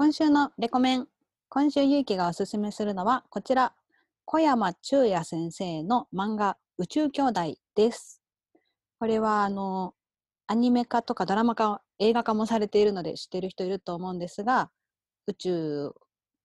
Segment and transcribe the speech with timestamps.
[0.00, 1.08] 今週のレコメン。
[1.50, 3.74] 今週ゆうきがおすすめするのはこちら。
[4.24, 8.22] 小山中也先生の漫画宇宙兄弟です。
[8.98, 9.92] これはあの
[10.46, 14.70] アニメ化とかドラマ化、映画化もされているので知ってる人いると思うんですが、
[15.26, 15.92] 宇宙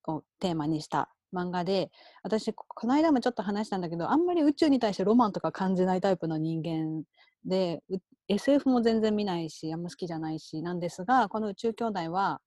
[0.06, 1.90] をテーマにした漫画で、
[2.22, 7.04] 私この間もちょっと話したんだけど、あんまり宇宙に対してロマンとか感じないタイプの人間
[7.46, 7.82] で、
[8.28, 12.42] SF も全然見ないし、あんま好きじゃないしなんですが、この宇宙兄弟は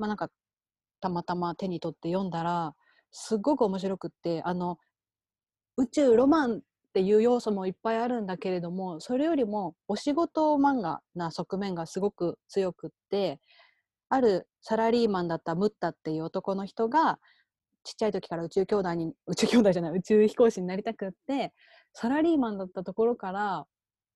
[0.00, 0.28] まあなんか
[1.00, 2.74] たまたま手に取って読んだら
[3.12, 4.78] すっごく面白くってあの
[5.76, 6.60] 宇宙ロマンっ
[6.92, 13.38] ていう要素もいっぱいあるんだけれどもそれよりもお仕事漫画な側面がすごく強くって
[14.08, 17.18] あるサラリーマンだったムッタっていう男の人が
[17.84, 21.52] ちっちゃい時から宇宙兄弟に宇宙兄弟じゃない宇宙飛行士になりたくって
[21.92, 23.66] サラリーマンだったところから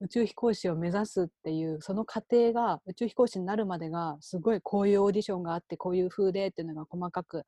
[0.01, 7.45] 宇宙飛行士を目指すっていうその過程が宇宙飛行士になるまでがすごいこういうオーディションがあってこういう風でっていうのが細かく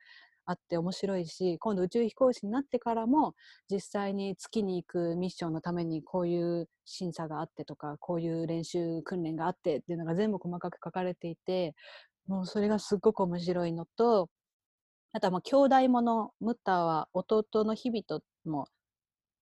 [0.46, 3.34] あって面白いし今度宇宙飛行士になってからも
[3.68, 11.74] 実際に月に行くミッションのためにこういう審査があってとかこういう練習訓練があってっていうのが全部細かく書かれていて
[12.28, 14.28] もうそれがすっごく面白いのと
[15.12, 18.68] あとはまあ兄弟ものムッターは弟の日々とも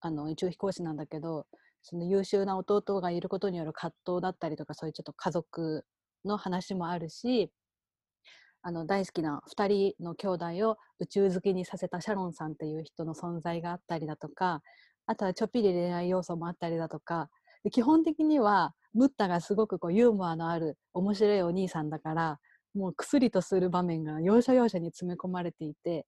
[0.00, 1.46] あの宇宙飛行士なんだけど
[1.84, 5.84] その優秀な弟がいることによる葛藤だったりとかそういうちょっと家族
[6.24, 7.50] の話もあるし
[8.62, 14.62] あの大好きな2人の兄弟を宇宙好きにさせたシャロンさんっていう人の存在があったりだとか
[15.06, 17.28] あとはちょっぴり恋愛要素もあったりだとか
[17.62, 22.38] で基本的にはムッタがすごくこうユーモアのある面白いお兄さんだから
[22.74, 26.06] もう薬とする場面が要所要所に詰め込まれていて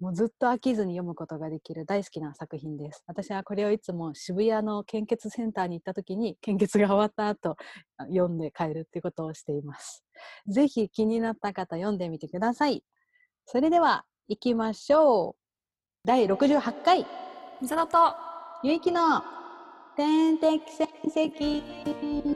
[0.00, 3.02] もうずっと飽きずに読むことができる大好きな作品です。
[3.06, 7.56] 私はこれをいつも渋谷の献血センターに行った時に献血が終わった後
[8.08, 10.04] 読んで帰るっていうことをしています。
[10.48, 12.84] ぜひ気になった方読んでみてください。
[13.46, 15.36] それでは行きましょう。
[16.04, 17.06] 第68回
[17.62, 18.14] みさとと
[18.62, 19.22] ゆいきの
[19.96, 22.35] 天敵戦績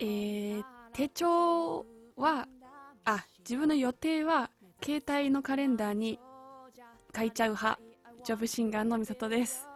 [0.00, 1.84] えー、手帳
[2.16, 2.46] は
[3.04, 4.50] あ自分の予定は
[4.82, 6.20] 携帯のカレンダーに
[7.16, 7.80] 書いちゃう派
[8.24, 9.68] ジョブシンガーのみさとです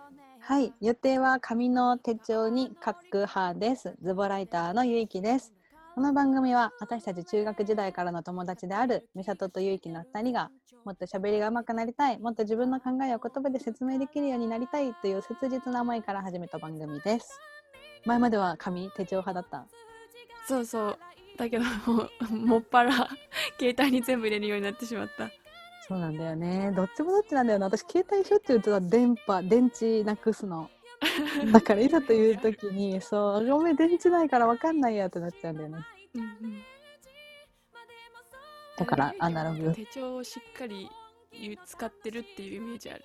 [0.45, 3.95] はい、予定は紙の手帳に書く派です。
[4.03, 5.55] ズボライターのゆいきです。
[5.95, 10.51] この番組は私たち中学時代からの友達である美里とゆいきの2人が
[10.85, 17.39] もっと喋りが上手くなりたい、もっと自分の考えを言葉で説明できるようになりたいという切実な思いから始めた番組です。
[18.05, 19.92] 前までは紙、手帳派だった？
[20.47, 20.99] そうそう
[21.37, 21.65] だけど
[22.31, 23.09] もっぱら
[23.59, 25.31] 携帯に全部入れるようになってしまった
[25.89, 26.73] そうなんだよね。
[26.75, 27.67] どっちもどっちなんだよな。
[27.67, 30.71] 私、携帯しょっちゅう言ってた電波、電池なくすの。
[31.53, 35.79] だから、いざという時に、そう、ごめん、電池ないから分かんないやってなっちゃうんだよね。
[36.15, 36.63] うんうん
[38.79, 39.75] だから、アナログ。
[39.75, 40.89] 手帳をしっかり
[41.67, 43.03] 使ってるっていうイメージある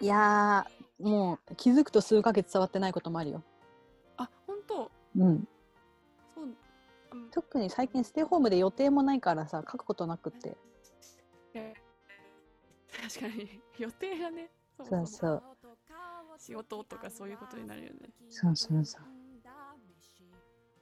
[0.00, 3.42] いやー、もう気づくと数ヶ月触ってないこともあるよ。
[4.16, 5.48] あ本当うん。
[7.32, 10.56] 特に最近ステイホームで予定もないからさ、書くことなくって。
[11.54, 11.74] え
[13.02, 15.42] 確かに 予定がねそそうもそう。
[16.38, 19.02] 仕事とかそういうことになるよねそうそうそう。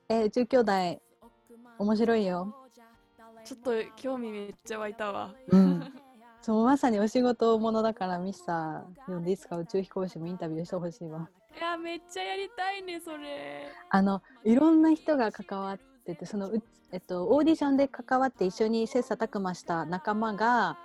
[0.09, 1.03] えー、宇宙兄弟、
[1.79, 2.55] 面白いよ。
[3.45, 5.81] ちょっと興味めっちゃ湧いたわうん。
[6.43, 11.29] そう、まさにお仕事ものだから、ミスター、読んでいつか宇宙飛行士もインタビューしてほしいわ。
[11.57, 16.63] いやめっちゃやりたいねそれあの、いろんな人が関わってて、その、う
[16.93, 20.77] えっと、オーディションで関わって一緒に切磋琢磨した仲間が、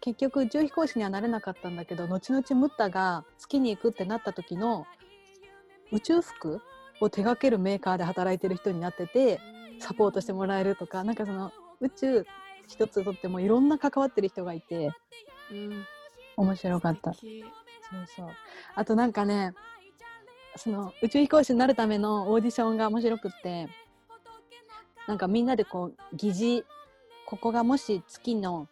[0.00, 4.86] 結局宇宙飛行士にはなれなかったんだけど後々ムッタが月に行くってなった時の
[5.90, 6.60] 宇宙服
[7.00, 9.40] を手掛けるメーカーで働いてる人になってて
[9.80, 11.50] サポートしてもらえるとかなんかその
[11.80, 12.26] 宇宙
[12.68, 14.90] 一つとってもいろんな関わってる人がいて
[15.50, 15.84] うん。
[16.36, 17.12] 面白かった。
[17.14, 17.26] そう
[18.14, 18.28] そう。
[18.74, 19.54] あとなんかね
[20.56, 23.68] その宇宙飛行士になるためのオーディションが面白くって
[25.06, 26.64] なんかみんなでこう疑似
[27.26, 28.68] ここがもし月の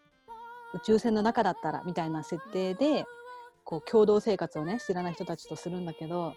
[0.75, 3.05] 宇宙船の中だったらみたいな設定で
[3.65, 6.35] こう共同生活をね知らない人たちとするんだけど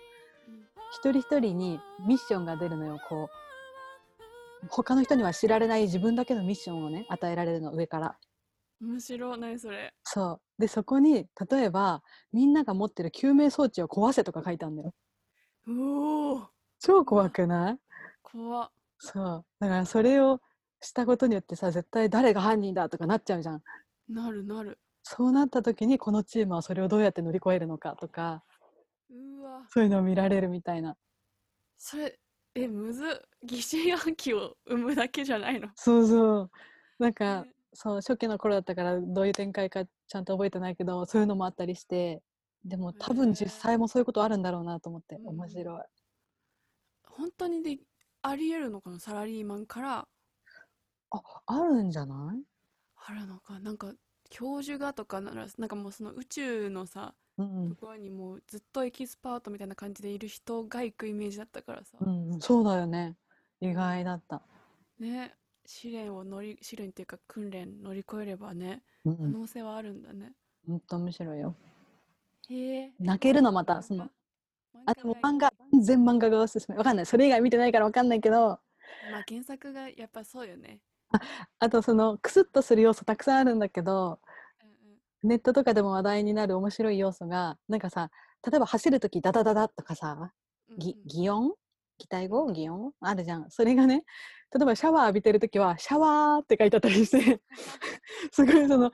[0.94, 3.00] 一人一人にミッションが出るのよ。
[3.10, 8.18] こう他の人には知られない自分だけのミッションをね与えられるの上から。
[8.82, 9.40] 面白い。
[9.40, 9.94] 何それ。
[10.04, 10.62] そう。
[10.62, 12.02] でそこに例えば
[12.32, 14.94] みんなが持ってる救命装置を壊せとか書いてあるんだよ。
[15.68, 16.46] うおー。
[16.80, 17.78] 超怖くない？
[18.24, 19.46] 怖っそう。
[19.60, 20.42] だからそれを
[20.82, 23.62] したことによってさ絶対誰が犯人だとかなっちゃうじゃん。
[24.10, 24.80] なるなる。
[25.04, 28.44] そうなった時にこのチームはそれをどうやって乗り越えるのかとか
[29.10, 29.66] うわ。
[29.70, 30.96] そういうのを見られるみたいな。
[31.78, 32.20] それ
[32.56, 33.08] えむずっ。
[33.44, 35.70] 疑心暗鬼を生むだけじゃないの？
[35.76, 36.52] そうそう。
[37.00, 42.24] なんかねそう初期の頃だったからどういう展開かちゃんと覚えてないけどそういうのもあったりして
[42.66, 45.28] でも多分実際もそういうことあるんだろうなと思ってうん。
[45.28, 45.84] 面白い。
[47.04, 47.78] 本当にで
[48.28, 50.08] ありえるのかなサラリーマンから。
[51.10, 52.44] ああるんじゃない？
[52.96, 53.60] あるのか。
[53.60, 53.94] なんか
[54.30, 63.16] 教授がとかならなんかもうその宇宙のさうんところにもうずっとエキスパートみたいな感じでいる人が行くイメージだったからさ、うんうん、そうだよね。
[63.62, 64.42] 意外だった。
[65.00, 65.34] ね。
[65.66, 70.34] 試練を乗り試練っていうか訓練乗り越えればね可うんうん、能性はあるんだね、
[70.66, 71.56] ほんと面白いよ。
[72.50, 72.94] へえ。
[73.00, 74.10] 泣けるのまたその。
[74.86, 75.52] あでも漫画。
[75.57, 76.78] 全然漫画がおすすめ。
[76.78, 77.06] わかんない。
[77.06, 78.60] それ以外見てないからわかんないけど。
[79.12, 80.80] まあ原作がやっぱそうよね。
[81.60, 84.20] あとそのクスッとする要素たくさんあるんだけど
[85.24, 88.12] ネットとかでも話題になる面白い要素がなんかさ
[88.46, 90.32] 例えば走る時ダダダダとかさ
[90.78, 91.54] 擬音？
[91.98, 93.50] 擬態語擬音あるじゃん。
[93.50, 94.04] それがね
[94.54, 97.42] 例えばシャワー浴びてる時はシャワーって書いてあったりして
[98.32, 98.92] すごいその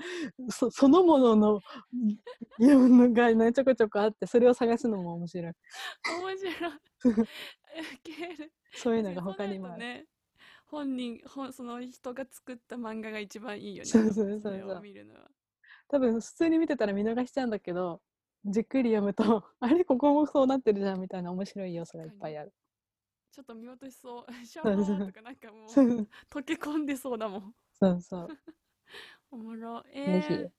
[0.49, 1.61] そそのものの
[2.59, 5.53] 擬音がねちょこちょこあってそれを探すのも面白い。
[6.21, 6.53] 面白い。
[8.75, 10.05] そういうのが他にもある、ね
[10.65, 13.85] 本人本その人が作った漫画が一番いいよね。
[13.85, 14.81] そうそうそうそう。
[14.81, 15.29] 見るのは。
[15.87, 18.01] 多分普通に見てたら見逃しちゃうんだけど
[18.45, 22.53] じっくり読むと あれここもそうなってるじゃんみたいな面白い要素がいっぱいある。
[23.33, 24.25] ちょっと見落としそう。
[24.45, 27.55] シャワーとかなんかもう溶け込んでそうだもん。
[27.79, 28.27] そうそう。
[29.31, 29.83] おもろ。
[29.91, 30.51] えー、ちょっ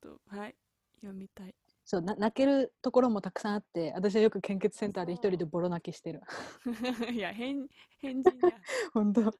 [0.00, 0.56] とはい。
[1.02, 1.54] 読みたい。
[1.84, 6.22] そうな泣けるところもたくさんあって私はよく献血センターで一人でボロ泣きしてる。
[7.12, 7.68] いや変
[7.98, 8.58] 変人や
[8.94, 9.30] 本当。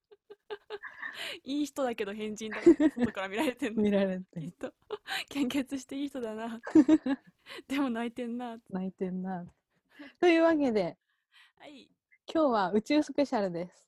[1.44, 3.82] いい人だけど変人だから外から見られてんの。
[3.82, 4.74] 見られてきっと。
[5.30, 6.60] 献血していい人だな。
[7.68, 8.58] でも泣いてんな。
[8.68, 9.46] 泣いてんな。
[10.20, 10.98] というわけで。
[11.56, 11.88] はい
[12.34, 13.87] 今日は宇宙スペシャルです。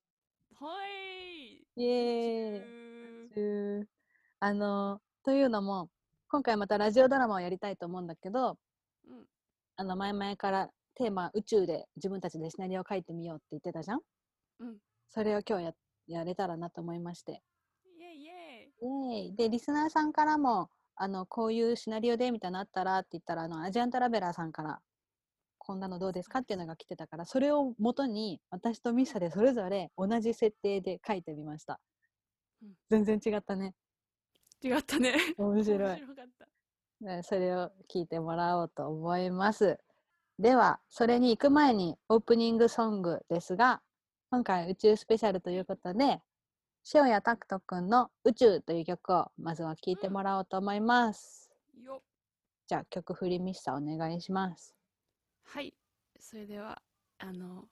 [0.61, 1.83] はい。
[1.83, 3.87] イエーイ。
[4.39, 5.89] あのというのも
[6.29, 8.59] 今回またラジオドラマをやりたいと思うんだけど
[9.09, 9.25] うん。
[9.77, 14.01] あの前々からテーマ宇宙で自分たちでシナリオを書いてみようって言ってたじゃん？
[14.61, 14.77] うん。
[15.09, 15.73] それを今日や
[16.07, 17.41] やれたらなと思いまして。
[17.99, 18.27] イエイイ。
[18.27, 19.37] エイエーイ。
[19.37, 24.81] でリスナーさんからもあのこういうシナリオでみたいなのあったらって言ったらあのアジアントラベラーさんから
[25.67, 26.41] こんなのどうですか？
[26.41, 31.81] っていうのが来てたからそれをもとに私とミサでそれぞれ同じ設定で書いてみました、
[32.63, 32.75] うん。
[32.91, 33.75] 全然違ったね。
[34.63, 35.17] イ違ったね。
[35.39, 35.79] 面白い。
[35.79, 37.07] 面白かった。
[37.07, 39.79] ねそれを聞いてもらおうと思います。
[40.39, 43.81] ではそれに行く前にオープニングソングですが
[44.31, 46.21] 今回宇宙スペシャルということで
[46.93, 51.51] 塩谷拓人くんの「宇宙」という曲をまずは聴いてもらおうと思います、
[51.83, 52.03] よっ。
[52.67, 54.75] じゃあ曲振りミッサお願いします
[55.45, 55.75] はい。
[56.19, 56.83] それでは
[57.19, 57.65] あの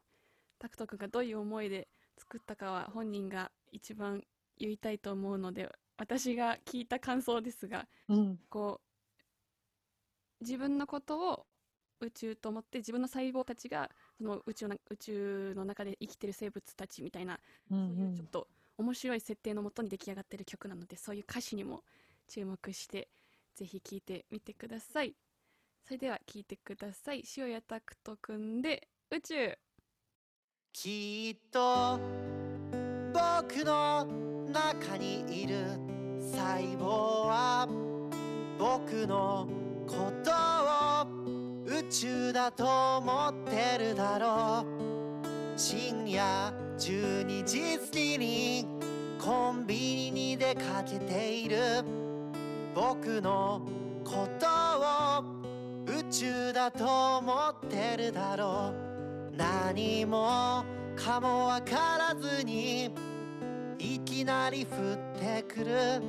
[0.58, 1.88] タクト君がどういう思いで
[2.18, 4.22] 作ったかは本人が一番
[4.58, 8.38] 言いたいと思うので私が聞いた感想ですがうん。
[8.48, 11.46] こう自分のことを
[12.00, 13.88] 宇宙と思って自分の細胞たちが
[14.18, 17.38] その宇宙の宇宙の中で生きてる生物たちみたいな、
[17.70, 18.48] うんそういうちょっと
[18.78, 21.84] 面白い設定のもとに出来上がってる曲なのでそういう歌詞にも
[22.28, 23.08] 注目して
[23.54, 25.14] ぜひ聴いてみてください
[25.84, 27.24] それでは聴いてください。
[27.36, 29.58] 塩谷拓人くんで宇宙。
[30.72, 31.98] きっと
[33.12, 34.06] 僕の
[34.50, 35.64] 中にいる
[36.20, 37.68] 細胞は
[38.58, 39.48] 僕の
[39.86, 41.06] ことを
[41.66, 45.58] 宇宙だと思ってるだろう。
[45.58, 46.22] 深夜
[46.78, 48.66] 12時過ぎに
[49.20, 51.84] コンビニに出かけている。
[52.74, 53.60] 僕の
[54.04, 54.61] こと
[56.12, 58.74] を宇宙だと思ってるだろ
[59.32, 59.36] う。
[59.36, 60.62] 何も
[60.94, 62.90] かもわからずに
[63.78, 66.02] いきなり降ってくる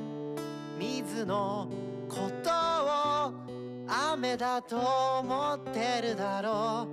[0.78, 1.68] 水の
[2.08, 3.32] ことを
[4.12, 4.76] 雨だと
[5.20, 6.86] 思ってるだろ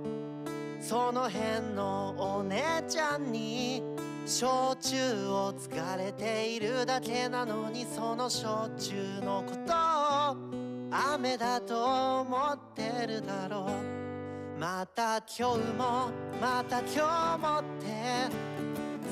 [0.80, 0.82] う。
[0.82, 3.82] その辺のお姉ちゃんに
[4.24, 9.61] 焼酎を疲れているだけなのにその焼酎のこと
[10.94, 13.66] 雨だと思ってるだろ
[14.56, 17.86] うまた今日もまた今日もって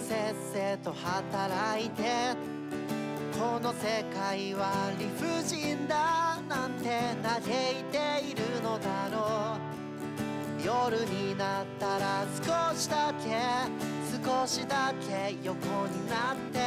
[0.06, 2.02] せっせと働いて
[3.32, 13.40] この世界は理不尽だなんて嘆いているのだろう夜になったら少しだけ
[14.22, 15.56] 少しだけ横
[15.86, 16.60] になって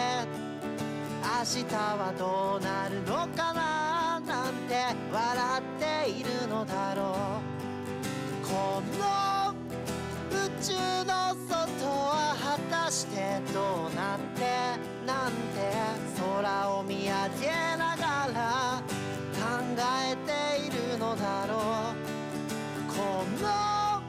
[1.21, 3.82] 明日はどうなるのかな
[4.27, 4.75] なんて
[5.11, 7.41] 笑っているのだろ
[8.41, 9.53] うこの
[10.31, 10.73] 宇宙
[11.05, 17.11] の外は果たしてどうなってなんて空を見上
[17.41, 18.81] げながら
[19.33, 19.41] 考
[19.77, 22.13] えているのだろう。
[22.87, 24.01] この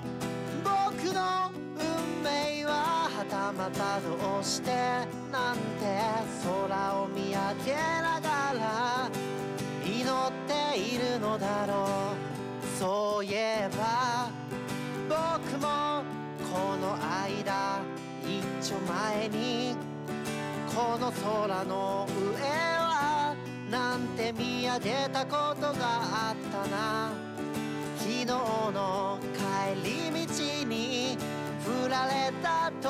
[0.63, 4.71] 僕の運命ははたまたどうして
[5.33, 6.14] なんて。
[20.75, 22.35] この空の上
[22.79, 23.37] は
[23.71, 27.13] なんて見上げたことがあったな。
[27.97, 31.17] 昨日の帰り道に
[31.65, 32.89] 降られた通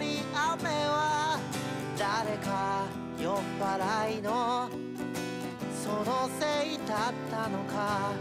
[0.00, 1.38] り雨は
[1.98, 2.86] 誰か
[3.20, 4.70] 酔っ払いの
[5.84, 8.12] そのせいだったのか。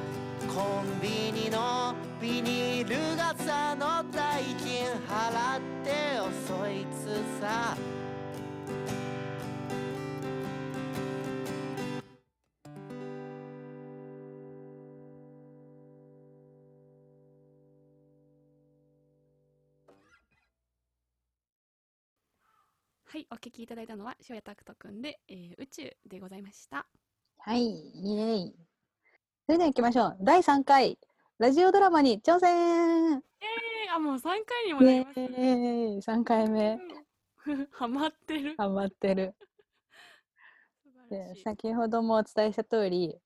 [0.54, 7.78] コンビニのビニール傘の代金払って遅いつさ。
[23.16, 26.86] はい、お聞きいただいたのは、塩谷拓人くんで、えー宇宙でございました。
[27.38, 28.54] はい、イエイ。
[29.46, 30.18] それでは行きましょう。
[30.20, 31.00] 第3回、
[31.40, 35.20] ラジオドラマに挑戦えー、あ、もう3回にもなります。
[35.22, 36.78] ーイ !3 回目、
[37.46, 38.56] う んハマってる。
[38.58, 39.34] ハマってる。
[41.10, 41.36] で。
[41.38, 43.18] 先ほどもお伝えした通り、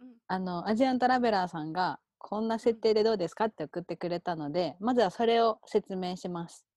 [0.00, 6.67] うんあの、アジアントラベラーさんが、こんな設定でどうですかって送ってくれたので、まずはそれを説明します。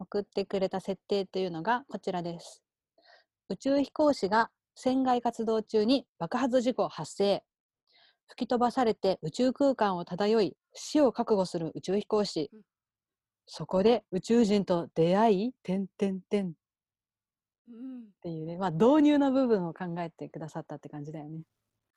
[0.00, 0.10] はい。
[0.10, 2.62] 送ってくれた設定というのがこちらです。
[3.48, 7.44] 宇宙飛行士が船外活動中に爆発事故発生。
[8.28, 12.52] 吹き飛ばされて宇宙空間を漂い死を覚悟する宇宙飛行士。
[12.52, 12.62] うん
[13.46, 16.52] そこで宇宙人と出会い、てんてんてんっ
[17.68, 18.10] うん。
[18.22, 21.42] ていうね、まあ導入の部分を考えてくださったって感じだよね。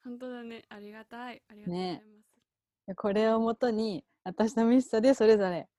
[0.04, 0.64] 本当だね。
[0.70, 1.44] ありがたい。
[1.48, 2.44] ありがとうございねます。
[2.88, 5.70] でこれをもとに私とミスタでそれぞれ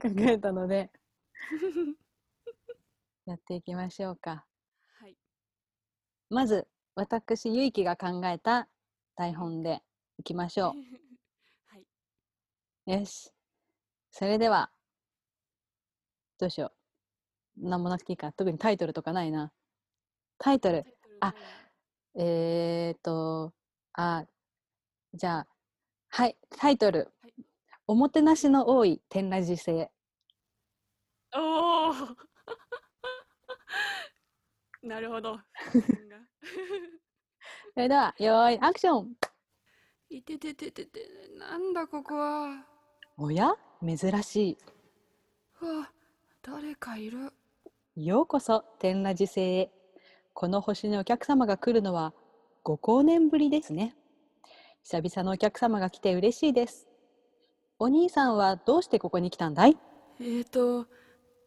[0.00, 0.90] 考うんえたので
[3.26, 4.46] やっていきましょうか。
[4.98, 5.16] はい。
[6.28, 8.68] まず私ゆいきが考えた
[9.16, 9.82] 台本で
[10.18, 10.74] いきましょ
[11.66, 11.86] はい。
[12.86, 12.92] う。
[12.92, 13.32] よし。
[14.10, 14.72] それでは
[16.38, 16.72] どうしよ
[17.56, 17.68] う。
[17.68, 18.32] なんもなくていいか。
[18.32, 19.52] 特にタイトルとかないな。
[20.38, 21.34] タイトルトルあ
[22.14, 23.54] えーっと、
[23.92, 24.26] あ、
[25.12, 25.48] じゃあ、
[26.08, 27.12] はい、タイトル。
[27.22, 27.34] はい
[27.90, 29.90] おもてなしの多い天ラジ性。
[31.36, 31.94] おお
[34.86, 35.38] なるほど。
[37.74, 39.14] それでは、よーい、アクション
[40.08, 41.06] いててててて、
[41.38, 42.64] なんだここは。
[43.16, 43.54] おや？
[43.82, 44.58] 珍し
[45.60, 45.92] うわ、
[46.42, 47.32] 誰かいる。
[47.94, 48.06] い。
[48.06, 49.70] ようこそ、天ラジ星へ。
[50.32, 52.14] この星にお客様が来るのは、
[52.62, 53.96] ご光年ぶりですね。
[54.82, 56.88] 久々のお客様が来て嬉しいです。
[57.78, 59.78] お兄さんはどうしてここに来たんだい？
[60.18, 60.86] えーと、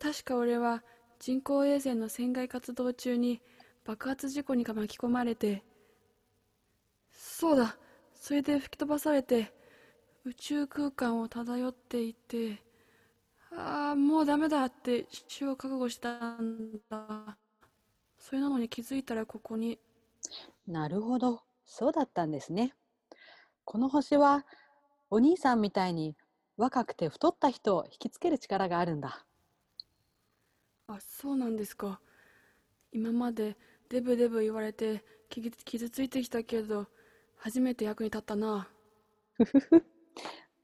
[0.03, 0.83] 確か俺は
[1.17, 3.41] 人工衛星の船外活動中に
[3.85, 5.63] 爆発事故に巻き込まれて、
[7.11, 7.77] そうだ、
[8.13, 9.53] それで吹き飛ばされて
[10.25, 12.61] 宇宙空間を漂っていて、
[13.51, 17.37] ああ、もうダメだって死を覚悟したんだ。
[18.19, 19.79] それなのに気づいたらここに、
[20.67, 22.73] なるほど、そうだったんですね。
[23.65, 24.45] この星は、
[25.09, 26.17] お兄さんみたいに
[26.57, 29.25] 若くて太った人を引きつける力があるんだ。
[30.93, 31.99] あ、そうなんですか。
[32.91, 33.57] 今まで
[33.89, 36.85] デブデブ言われて傷傷ついてきたけど、
[37.37, 38.67] 初めて役に立ったな。
[39.33, 39.83] ふふふ。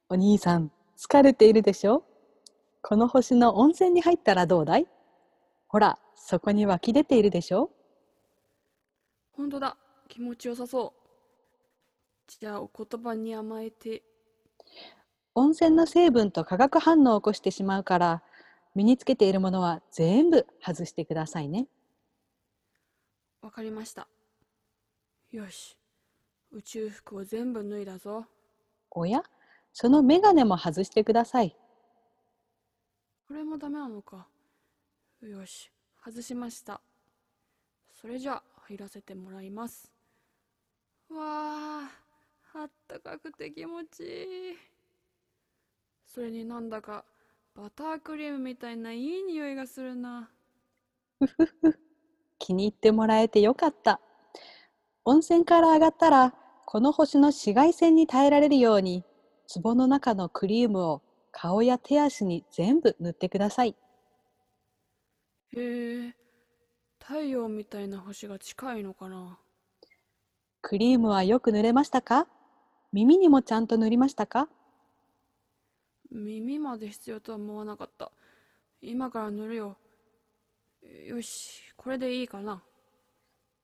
[0.10, 2.04] お兄さん、疲れているでしょ？
[2.84, 4.88] この星の温泉に入ったらどうだい？
[5.68, 7.72] ほら、そこに湧き出ているでしょ？
[9.32, 9.78] ほんとだ。
[10.08, 10.94] 気持ちよさそ
[12.28, 12.32] う。
[12.40, 14.04] じゃあお言葉に甘えて、
[15.34, 18.24] 温泉の成分と化学反応を起こしてしまうから、
[18.76, 21.68] 身につけているものは全部外してくださいね。
[23.42, 24.08] わかりました。
[25.32, 25.76] よし。
[26.52, 28.26] 宇宙服を全部脱いだぞ。
[28.92, 29.24] おや？
[29.72, 31.56] そのメガネも外してください。
[33.28, 34.28] これもダメなのか。
[35.22, 35.72] よし。
[36.04, 36.82] 外しました。
[37.94, 39.92] それじゃあ入らせてもらいます。
[41.10, 41.18] わ
[41.84, 41.92] あ、
[42.56, 44.06] あったかくて気持ちい
[44.54, 44.58] い。
[46.06, 47.06] それになんだか
[47.60, 50.32] バタークリームみたいないい匂いがするな。
[52.40, 54.00] 気に入ってもらえてよかった。
[55.04, 56.34] 温泉から上がったら、
[56.66, 59.04] この星の紫外線に耐えられるように、
[59.62, 61.02] 壺の中のクリームを
[61.32, 63.76] 顔や手足に全部塗ってください。
[65.52, 66.16] へえ
[67.00, 69.40] 太陽みたいな星が近いのかな
[70.62, 72.26] クリームはよく塗れましたか？
[72.94, 74.48] 耳にもちゃんと塗りましたか？
[76.12, 78.12] 耳まで必要とは思わなかった。
[78.82, 79.78] 今から塗るよ。
[81.08, 82.64] よしこれでいいかな。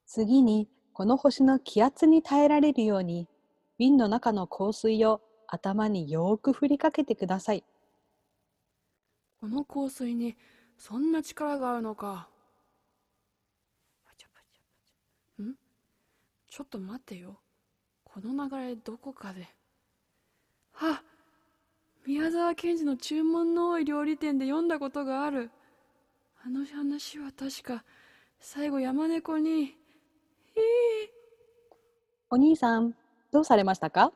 [0.06, 3.28] 次に、この星の気圧に耐えられるように、
[3.78, 7.64] 瓶の中の香水を頭によーく振りかけてください。
[9.40, 10.38] この香水に
[10.78, 12.30] そんな力があるのか。
[15.42, 15.56] ん？
[16.48, 17.40] ちょっと待ってよ。
[18.04, 19.48] この流れどこかで。
[20.76, 21.02] あ
[22.08, 25.50] 宮沢賢治の注文の多い料理店で読んだことがある。
[26.46, 27.84] あの話は確か
[28.40, 29.76] 最後山猫に
[30.56, 30.60] 「え
[32.30, 32.94] お兄さん、
[33.32, 34.12] どうされましたか？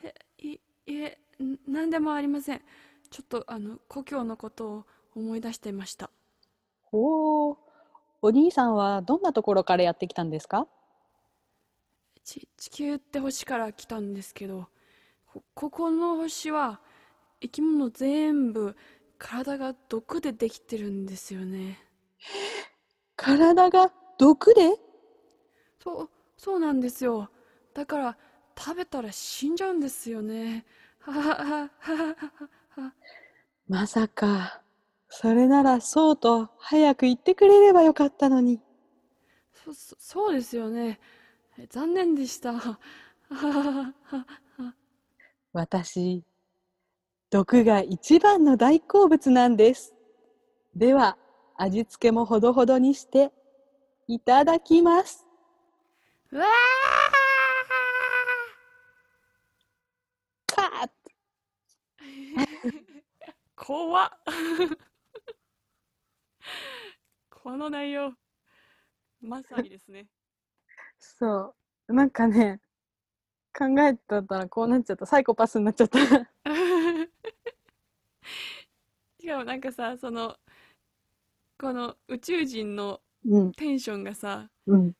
[0.00, 2.62] ー、いいえん何でもありません。
[3.10, 4.84] ちょっとあの故郷のことを
[5.16, 6.10] 思い出していました。
[6.92, 7.56] おー、
[8.22, 10.68] お兄さんはどんなところからやってきたんですか？
[12.22, 14.68] ち地球って星から来たんですけど
[15.36, 16.80] こここの星は
[17.42, 18.74] 生き物全部
[19.18, 21.78] 体が毒でできてるんですよね。
[23.16, 24.78] 体が毒で？
[25.82, 27.28] そうそうなんですよ。
[27.74, 28.16] だから
[28.58, 30.64] 食べたら死んじゃうんですよね。
[31.00, 32.16] ははははは
[32.70, 32.92] は
[33.68, 34.62] まさか、
[35.08, 38.60] それならそうと早く言ってくれればよかったのに。
[39.52, 40.98] そそそうですよね。
[41.58, 42.54] え残念でした。
[42.54, 42.78] は
[43.28, 44.26] ははは
[45.56, 46.22] 私、
[47.30, 49.94] 毒が一番の大好物なんです。
[50.74, 51.16] では、
[51.56, 53.32] 味付けもほどほどにして、
[54.06, 55.26] いただきます。
[56.30, 56.44] うわ
[60.46, 62.82] カーッー
[63.54, 64.10] 怖っ
[67.30, 68.12] この内容
[69.22, 70.06] まさにですね
[70.98, 71.54] そ
[71.88, 71.94] う。
[71.94, 72.60] なんかね、
[73.56, 75.06] 考えてたらこうなっちゃった。
[75.06, 75.98] サイコパスになっちゃった。
[79.18, 80.36] しかもなんかさその
[81.58, 84.92] この宇宙人のうん、テンションがさうん。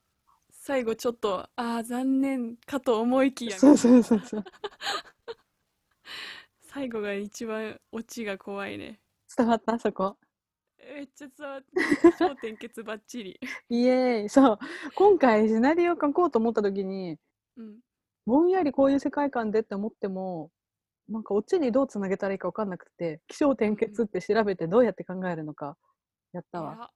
[0.51, 4.45] 最後ちょっとああ残念かと思いきやそうそうそうそう。
[6.63, 8.99] 最後が一番オチが怖いね
[9.37, 9.79] 伝わった？
[9.79, 10.17] そこ。
[10.79, 11.67] めっちゃ伝わって
[12.19, 13.39] 超点結ばっちり
[13.69, 14.29] イエーイ。
[14.29, 14.59] そう。
[14.97, 17.17] 今回シナリオ書こうと思った時に、
[17.57, 17.79] うん
[18.27, 20.51] ぼんやりこういう世界観でって思っても、
[21.09, 25.77] なんかオチにどうつなげたらいいか分かんなくて、気象転結って調べてどうやって考えるのか
[26.33, 26.91] やったわ。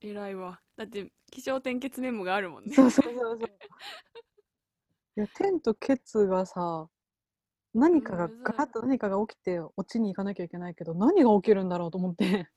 [0.00, 3.48] 偉偉いわだって気象点結メモがあるもんねそうそうそうそう。
[5.16, 6.88] いや、天とケツがさ、
[7.72, 12.50] 何かがうんガラッと何かが起きてオチに行かなきゃいけないけど、何が起きるんだろうと思って。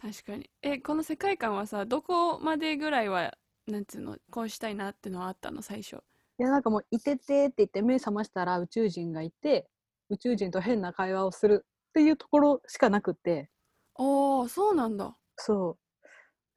[0.00, 5.96] 確かにえこの世界観はさどこまでぐらいはなんつうのこうしたいなってのはあったの最初？
[5.96, 5.98] い
[6.42, 9.68] や、なんかもう、いててって言って目覚ましたら宇宙人がいて、
[10.10, 13.50] 宇宙人と変な会話をするっていうところしかなくって、
[13.96, 15.16] ああそうなんだ。
[15.36, 15.78] そう。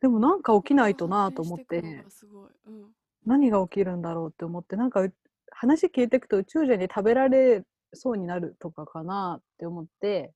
[0.01, 2.91] でもなんか起きないとなと思ってくての、がすごい、うん、
[3.25, 5.13] 何が起きるんだろうって思って、なんかう
[5.51, 7.63] 話聞いていくと宇宙人に食べられ
[7.93, 10.33] そうになるとかかなって思って、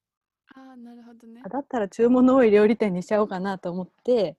[0.55, 1.41] ああなるほどね。
[1.43, 4.37] あだったら注文の多い料理店にしちゃおうかなと思って、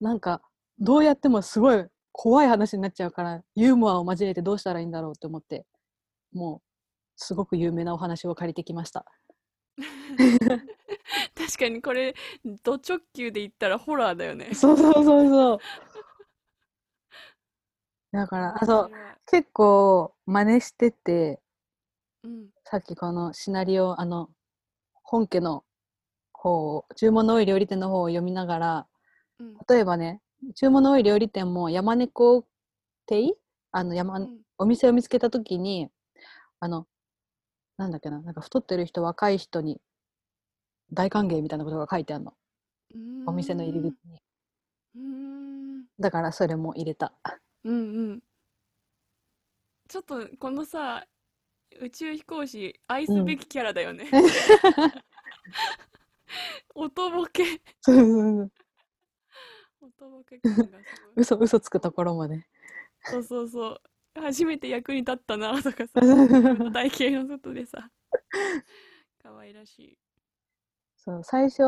[0.00, 0.42] なんか
[0.78, 5.66] どうやってもすごい怖い話になっちゃうから、ユーモアを交えてどうしたらいいんだろうって思って、
[6.32, 6.62] もう
[7.16, 9.04] すごく有名なお話を借りてきました。
[11.34, 12.14] 確かにこれ
[12.62, 15.58] ド直球で言ったらホラーだよねそうそうそうそう。
[18.12, 21.40] だから、あ、そう、面白い結構真似してて、
[22.22, 24.30] うんさっきこのシナリオ、あの、
[25.02, 25.64] 本家の
[26.32, 28.86] 方を、注文の多い料理店の方を読みながら、
[29.38, 30.20] うん例えばね、
[30.54, 32.46] 注文の多い料理店も山猫
[33.06, 33.34] 亭？
[33.70, 34.38] あの山、うん。
[34.58, 35.88] お店を見つけたときに、
[36.60, 36.86] あの、
[37.78, 39.80] なんだっけな、なんか太ってる人、若い人に
[40.92, 42.34] 大歓迎みたいなことが書いてあるの。
[43.26, 44.22] お店の入り口に。
[45.98, 47.14] だからそれも入れた。
[47.64, 48.22] うんうん。
[49.88, 51.06] ちょっとこのさ
[51.80, 54.10] 宇宙飛行士愛すべきキャラだよね、
[56.74, 57.60] 音ボケ
[60.02, 62.44] そうそうそう音ボケ感がすごい嘘、嘘つくところまで。
[63.04, 63.80] そうそうそう。
[64.14, 66.00] 初めて役に立ったなとかさ。
[66.72, 67.88] 体型の外でさ。
[69.22, 69.98] 可愛らしい。
[70.96, 71.62] そう、最初、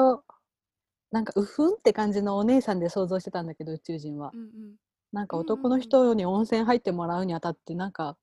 [1.10, 4.32] なんか、うふんって感じのお姉さんで想像してたんだけど、宇宙人は。
[4.34, 4.36] う。
[4.36, 4.46] んうん。
[4.46, 4.74] うんうん
[5.30, 8.16] 男の人に温泉入ってもらうにあたってなんか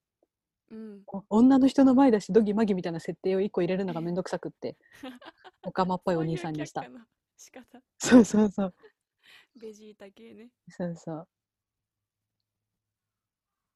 [0.70, 1.04] うん。
[1.08, 4.76] お女の人の前だしドギマギみたいな設定を一個入れるのがめんどくさくって。
[5.64, 6.86] オカマっぽいお兄さんにした。
[7.98, 8.74] そうそうそう
[9.60, 10.50] ベジータ系ね。
[10.70, 11.28] そうそう。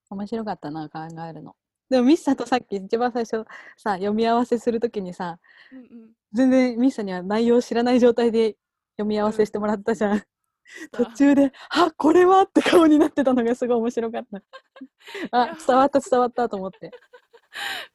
[0.09, 1.55] 面白かったな考えるの。
[1.89, 3.43] でもミッサとさっき一番最初
[3.77, 5.37] さ読み合わせするときにさ
[5.71, 5.85] うんうん。
[6.33, 8.55] 全然ミッサには内容知らない状態で
[8.97, 10.23] 読み合わせしてもらったじゃん、
[10.91, 14.37] 途中で「あこれは!」って顔になってたのがすごい面白かった。
[14.37, 14.41] い
[15.31, 16.91] あや伝わった伝わったと思って。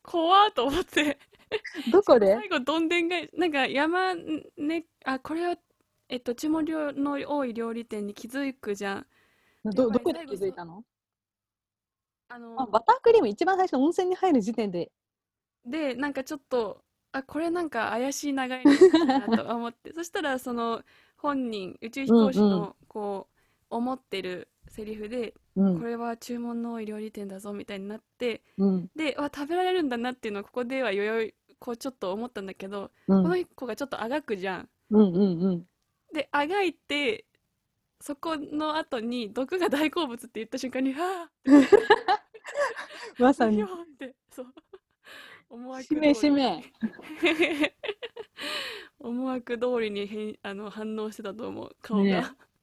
[0.03, 1.19] 怖ーと思って。
[1.91, 2.35] どこで？
[2.35, 5.57] 最後どんでんがなんか山ねあこれは
[6.11, 9.07] えっと注文量の多い料理店に気づくじゃん。
[9.65, 10.83] どどこで気づいたの？
[12.29, 14.91] あのあバタークリーム一番最初の温泉に入る時点で。
[15.65, 19.93] でなんかちょっとあこれなんか怪しい流れになと思って。
[19.95, 20.83] そしたらその
[21.17, 23.29] 本人宇宙飛行士のこ
[23.71, 25.79] う思ってるセリフで、うん。
[25.79, 34.69] これは注文の多い料理店だぞみたいになってうんでわ食べられるんだなっていうのをここではよよいこうちょっと思ったんだけど、うんこの子がちょっとあがくじゃん。
[34.91, 35.67] うんうんうん
[36.13, 37.27] であがいて
[38.01, 41.31] そこの後に毒が大好物って言った瞬間に「はあ!
[43.19, 43.63] 」まさに。
[43.63, 43.67] っ
[43.99, 44.55] てそう。
[45.51, 46.63] 思惑しめしめ。
[48.99, 52.23] 思惑通りに変 あの反応してたと思う顔が、ね。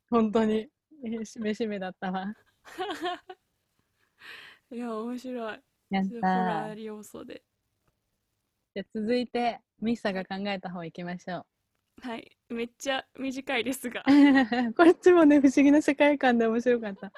[0.09, 0.69] 本当に。
[1.03, 2.33] えーしめしめだったわ。
[4.71, 5.59] いや面白い。
[5.89, 7.43] やっホたラー要素で。
[8.73, 11.45] じゃあ続いてミッサが考えた方行きましょ
[12.01, 12.37] はい。
[12.49, 14.01] めっちゃ短いですが。
[14.01, 14.03] う
[14.73, 17.11] こっちもね不思議な世界観で面白かった。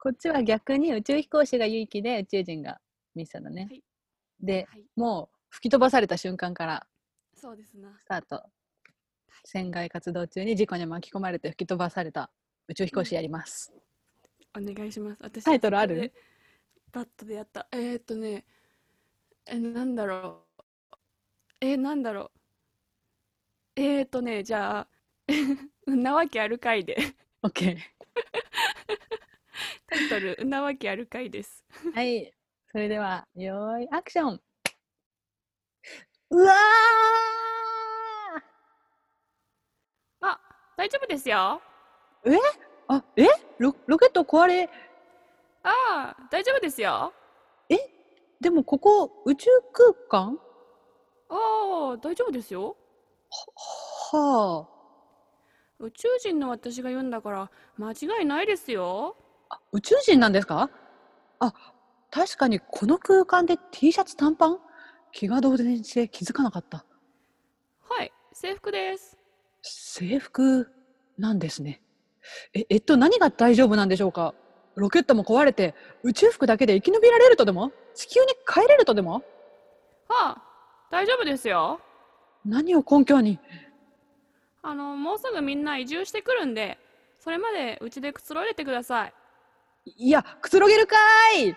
[0.00, 2.80] こっちは逆に宇宙飛行士がユイキで宇宙人が
[3.14, 3.82] ミッサだね、はい。
[4.40, 4.84] ではい。
[4.96, 6.86] もう吹き飛ばされた瞬間から
[7.34, 7.96] そうですな。
[7.98, 8.44] スタート。
[9.44, 12.30] 船外活動中に事故に巻き込まれて吹き飛ばされた
[12.68, 13.72] 宇宙飛行士やります、
[14.56, 15.18] お願いします。
[15.22, 16.12] 私タイトルある？
[16.92, 17.68] バットでやった。
[17.72, 18.44] えー、っとね。
[19.46, 20.64] えなんだろう。
[21.60, 22.38] えなんだろう
[23.80, 24.88] えー、っとねじゃあ
[25.90, 26.96] んなわけあるかいで。
[27.44, 27.76] OK
[29.86, 31.64] タイトル「んなわけあるかい」です。
[31.94, 32.34] はい。
[32.72, 34.42] それではよーいアクション。
[36.30, 36.54] うわ
[40.22, 40.40] あ
[40.76, 41.62] 大丈夫ですよ。
[42.24, 42.36] ー
[42.88, 43.28] あえ？
[43.58, 44.68] ロロケット壊れ？
[45.62, 47.14] ああ大丈夫ですよ。
[48.40, 50.38] でもここ宇宙空間？
[51.28, 52.76] ああ大丈夫ですよ
[54.12, 54.68] は
[55.80, 59.16] 宇宙人の私が言うんだから間違いないですよ。
[59.48, 60.70] ああ宇宙人なんですか？
[61.40, 61.54] あ
[62.10, 64.58] 確かにこの空間で T シャツ短パン？
[65.12, 66.84] 気が動転して気づかなかった。
[67.88, 69.16] はい制服です。
[69.62, 70.70] 制服
[71.16, 71.80] なんですね。
[72.54, 74.34] ええっと何が大丈夫なんでしょうか？
[74.74, 77.72] ロケットも壊れて宇宙服だけで生き延びられるとでも？
[77.94, 79.22] 地球に帰れるとでも？
[80.08, 80.42] はあ
[80.90, 81.80] 大丈夫ですよ
[82.48, 83.38] 何を根拠に？
[84.62, 86.78] あのもうすぐみんな移住してくるんで
[87.20, 89.14] それまでうちでくつろいでてください。
[89.84, 91.54] いやくつろげるかーい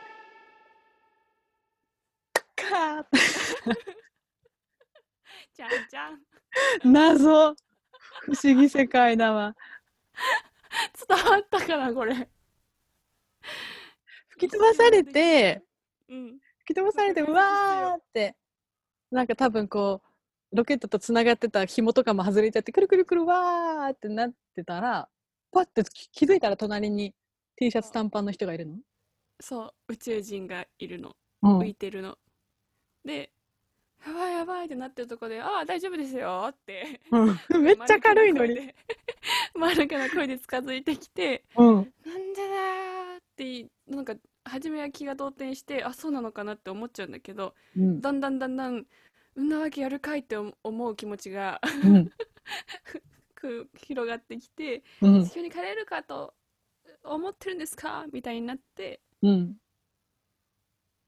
[2.56, 3.06] か
[5.54, 6.14] じゃんじゃん。
[6.16, 6.20] ー
[6.92, 7.56] 謎。
[8.22, 9.56] 不思議世界だわ。
[11.08, 12.30] 伝わったかなこれ。
[14.30, 15.64] 吹き飛ばされて。
[16.10, 16.40] うん。
[16.60, 18.36] 吹き飛ばされてうわーって。
[19.10, 20.11] なんか多分こう
[20.54, 25.08] ロケットとつながってた紐とかも外れちゃってくるくるくるわーってなってたら
[25.52, 27.14] パッて気気づいたら隣に
[27.58, 28.78] T シャツ短パンの人がいるの、
[29.40, 31.16] そう宇宙人がいるの。
[31.44, 31.60] うん。
[31.60, 32.18] 浮いてるの
[33.06, 33.32] で
[34.06, 37.02] やばいやばいってなってるとこで「ああ大丈夫ですよ」って。
[37.12, 38.74] うん、 めっちゃ軽いのに。
[39.54, 48.88] 丸けな声 で近づいてきてうん、「なんでだー」ってなんか初めは気が動転してあそうなのかなって思っちゃうんだけどうん、だんだんだんだん
[49.40, 52.12] 「んなわけやるかい」って思う気持ちがうん、
[53.36, 56.34] く広がってきてうん地、球に帰れるかと
[57.04, 58.06] 思ってるんですか？
[58.12, 59.58] みたいになってうん、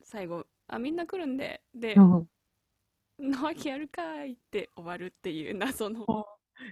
[0.02, 2.30] 最後「あみんな来るんで」でうん。
[3.22, 6.06] 「んなわけやるかい」って終わるっていう謎の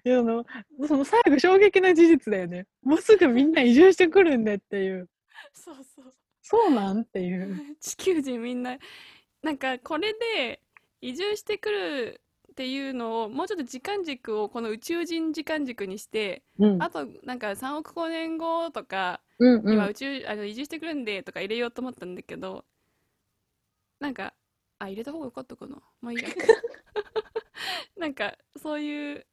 [0.05, 0.45] いや、あの、
[0.87, 2.67] その最後衝撃な事実だよね。
[2.81, 5.09] もうすぐみんな移住してくるんでっていう。
[5.53, 7.01] そうそうそうなん？
[7.01, 7.75] っていう。
[7.79, 8.77] 地球人みんな
[9.41, 10.61] なんかこれで
[11.01, 19.93] 移住してくるっていうのをもうちょっと時間軸をこの宇宙人時間軸にしてうん、あとなんか3億光年後とかうん、うん今宇。
[19.93, 22.65] 宙あの移住してくるんでとか入れようと思ったんだけど
[23.99, 24.33] なんか
[24.79, 26.29] あ入れた方がよかったかなまあいいや
[27.97, 29.25] なんかそういう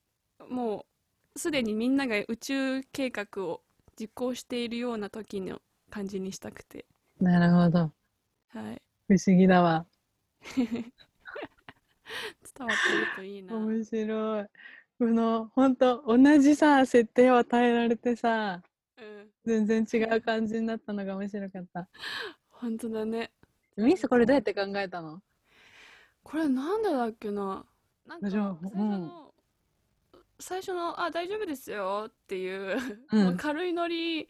[0.49, 0.87] も
[1.35, 3.63] うすでにみんなが宇宙計画を
[3.99, 6.87] 実行しているような時の感じにしたくて
[7.21, 7.93] なるほど。
[8.49, 9.87] はい不思議だわ。
[12.57, 13.55] 伝わってるといいな。
[13.55, 14.47] 面白い。
[14.99, 18.63] この本当同じさ設定を与えられてさ
[18.97, 19.31] うん。
[19.45, 21.89] 全然違う感じになったのが面白かった。
[22.51, 23.31] 本当だね。
[23.77, 25.23] ミスこれどうやって考えたの？
[26.23, 27.65] これなんでだっけな。
[28.07, 29.35] なんか最初の、
[30.41, 32.79] 最初の「あ大丈夫ですよ」っていう、
[33.13, 33.37] うん。
[33.37, 34.29] 軽いノリ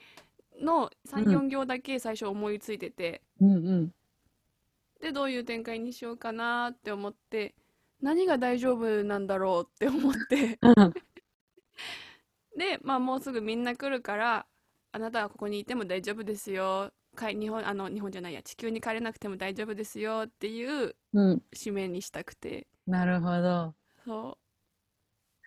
[0.60, 3.94] の34行だけ最初思いついてて、うんうん。
[5.00, 7.54] でどういう展開にしようかなって思って
[8.00, 10.94] 何が大丈夫なんだろうって思ってうん
[12.56, 14.46] でまあもうすぐみんな来るから
[14.92, 21.42] あなたはここにいても大丈夫ですよかい日本あの日本じゃないや地球に帰れなくても大丈夫ですよっていううん。
[21.54, 23.74] 締めにしたくてなるほど。
[24.04, 24.38] そう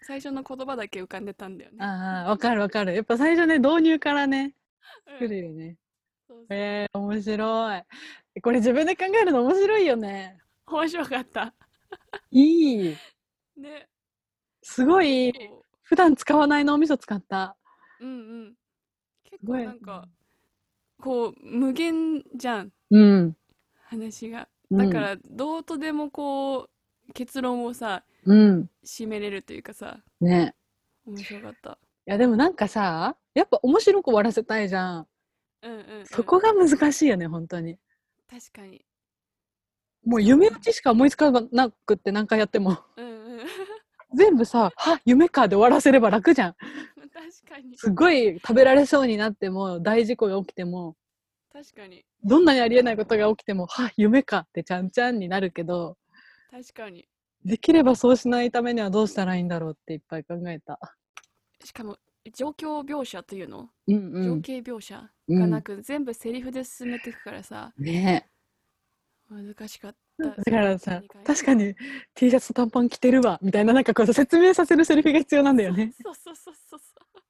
[0.04, 1.78] 最初の言葉だけ浮かんでたんだよね。
[1.80, 2.94] ああわかるわかる。
[2.94, 4.54] やっぱ最初ね導入からね
[5.08, 5.78] うん来るよね。
[6.28, 8.42] そうそうえー、面白い。
[8.42, 10.38] これ自分で考えるの面白いよね。
[10.68, 11.54] 面白かった。
[12.32, 12.96] いい。
[13.58, 13.88] ね。
[14.64, 17.58] すごいこ普段使わない脳みそ使った。
[18.00, 18.56] ううんうん。
[19.24, 20.08] 結構なんか
[21.00, 23.38] こう無限じゃんうん。
[23.84, 24.48] 話が。
[24.70, 26.70] うんだからどうとでもこ
[27.10, 28.70] う結論をさうん。
[28.86, 30.56] 締めれるというかさね。
[31.06, 31.78] 面白かった。
[32.08, 35.08] いやでもなんかさ、やっぱ面白く終わらせたいじゃん。
[35.62, 36.06] うんうん、うん。
[36.06, 37.78] そこが難しいよね、本当に。
[38.30, 38.84] 確かに。
[40.06, 42.78] もう夢打ちしか思いつかなくって何回やっても。
[42.98, 43.40] うんうん。
[44.14, 46.56] 全部さ、は夢かで終わらせれば楽じゃん。
[47.14, 47.78] 確かに。
[47.78, 50.96] すごい食べられそうになっても、大事故が起きても、
[51.52, 52.04] 確かに。
[52.24, 55.98] どんなにありえないことが起きても、は夢かってちゃんちゃんになるけど、
[56.50, 57.08] 確かに。
[57.46, 60.80] できればそうしないためにはどうしたらいいんだろうっていっぱい考えた。
[61.64, 61.98] しかも
[62.34, 64.42] 状況描写というの、うんうん。
[64.42, 68.31] 情景描写うんがなく、全部セリフで進めていくからさね
[69.32, 70.24] 難しかっえ。
[70.24, 70.30] た。
[70.30, 71.74] だからさ確かに
[72.15, 75.94] T シャツと短パン着てるわ、みたいななんかこう説明させるセリフが必要なんだよね。
[76.04, 77.24] そうそうそうそうそう。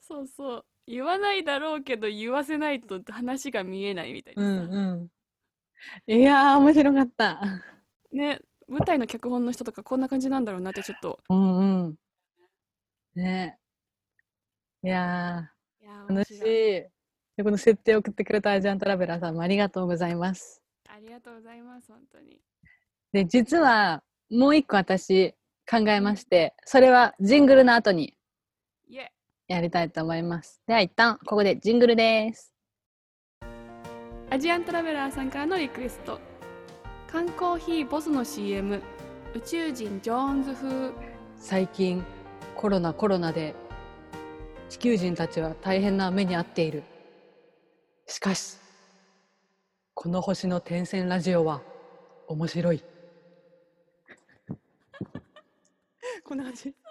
[0.00, 0.64] そうそう。
[0.86, 4.48] 言わないだろうけど言わせないと話が見えないみたいなさ。
[4.48, 5.10] うんう
[6.08, 6.12] ん。
[6.12, 7.40] いやー、面白かった。
[8.12, 11.20] ね、舞台の脚本の人とかこんな感じなんだろうなってちょっと。
[11.28, 11.96] うんうん。
[13.14, 13.58] ね
[14.82, 15.50] いや
[15.82, 16.90] いやーー、楽しいで
[17.42, 20.59] この設定を送ってくれたアジアントラベラーさんもありがとうございます。
[21.00, 22.42] ありがとうございます、本当に。
[23.10, 25.34] で、実はもう一個私
[25.68, 28.14] 考えまして、それはジングルの後に
[29.48, 30.60] やりたいと思います。
[30.66, 32.52] では一旦ここでジングルです。
[34.28, 36.20] アジアントラベラーさんからのリクエスト。
[37.10, 38.82] 缶コーヒーボスの CM、
[39.34, 40.92] 宇宙人ジョーンズ風。
[41.38, 42.04] 最近
[42.54, 43.54] コロナコロナで
[44.68, 46.82] 地球人たちは大変な目に遭っている
[48.06, 48.59] しかし
[49.94, 51.62] この星の点線ラジオは
[52.26, 52.82] 面白い。
[56.24, 56.82] こんな感じそんな感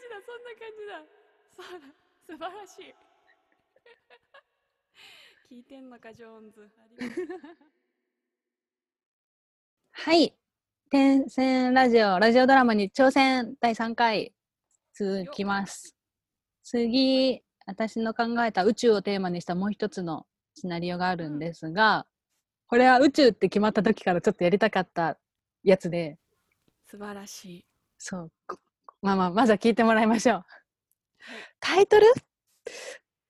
[0.00, 1.04] じだ、そんな感じだ。
[1.56, 1.86] そうだ、
[2.26, 2.94] 素晴らしい。
[5.54, 6.68] 聞いてんのか、ジョーンズ。
[9.92, 10.36] はい。
[10.90, 12.18] 点線ラジオ。
[12.18, 13.56] ラジオドラマに挑戦。
[13.60, 14.34] 第3回。
[14.94, 15.94] 続きます。
[16.62, 22.06] 次私の考えた宇宙をテーマにしたもう一つのシナリオがあるんですが、
[22.66, 25.18] これは宇宙って決まった時からちょっとやりたかった
[25.62, 26.18] やつで。
[26.86, 27.66] 素晴らしい。
[27.98, 28.32] そう。
[28.46, 28.58] こ
[29.02, 30.36] まあまあまずは聞いてもらいましょう。
[30.36, 30.44] はい。
[31.60, 32.06] タイトル？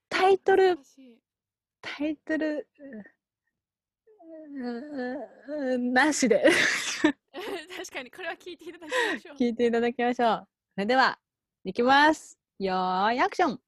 [0.09, 0.79] タイトル？
[1.81, 2.69] タイトル？
[5.93, 6.45] なしで。
[7.77, 9.37] 確かに、これは聞いていただきましょう。
[9.37, 10.49] 聞いていただきましょう。
[10.75, 11.19] それでは
[11.65, 12.39] いきます。
[12.59, 13.66] よーいアクション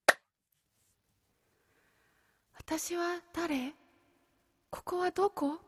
[2.71, 3.73] 私は誰？
[4.69, 5.59] ここはどこ？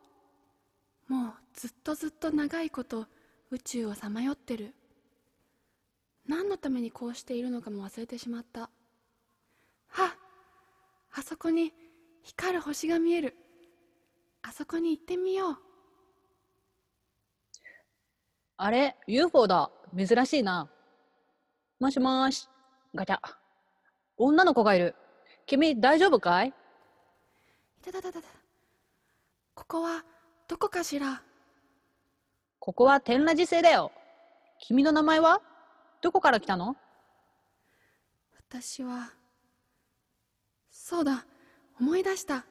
[1.09, 3.07] もうずっとずっと長いこと
[3.51, 4.75] 宇宙をさまよってる。
[6.29, 8.69] 何のためにこうしているのかも忘れてしまった。
[9.89, 10.15] は
[11.15, 11.73] あそこに
[12.23, 13.35] 光る星が見える。
[14.43, 15.57] あそこに行ってみよう。
[18.59, 19.71] あれ？UFO だ。
[19.97, 20.69] 珍しいな。
[21.79, 22.47] もしもし。
[22.95, 23.19] ガチャ。
[24.19, 24.95] 女の子がいる。
[25.47, 26.53] 君大丈夫かい？
[27.81, 28.29] いたたたたた。
[29.55, 30.05] ここは
[30.49, 31.23] どこかしら？
[32.59, 33.91] ここは天ラジ星だよ。
[34.59, 35.41] 君の名前は？
[36.03, 36.77] どこから来たの？
[38.51, 39.11] 私は
[40.71, 41.25] そうだ。
[41.81, 42.45] 思い出した。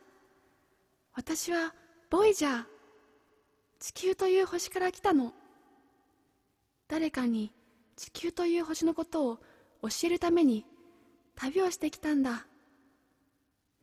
[1.14, 1.76] 私は
[2.10, 2.64] ボイジャー。
[3.80, 5.34] 地球という星から来たの。
[6.88, 7.52] 誰かに
[7.96, 9.38] 地球という星のことを
[9.84, 10.66] 教えるために
[11.36, 12.48] 旅をしてきたんだ。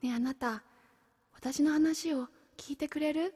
[0.02, 0.64] ねえあなた、
[1.36, 3.34] 私の話を聞いてくれる？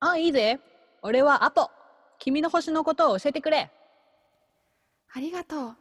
[0.00, 0.58] あ、いいぜ。
[1.02, 1.70] 俺はアポ。
[2.18, 3.70] 君の星のことを教えてくれ。
[5.12, 5.76] ありがとう。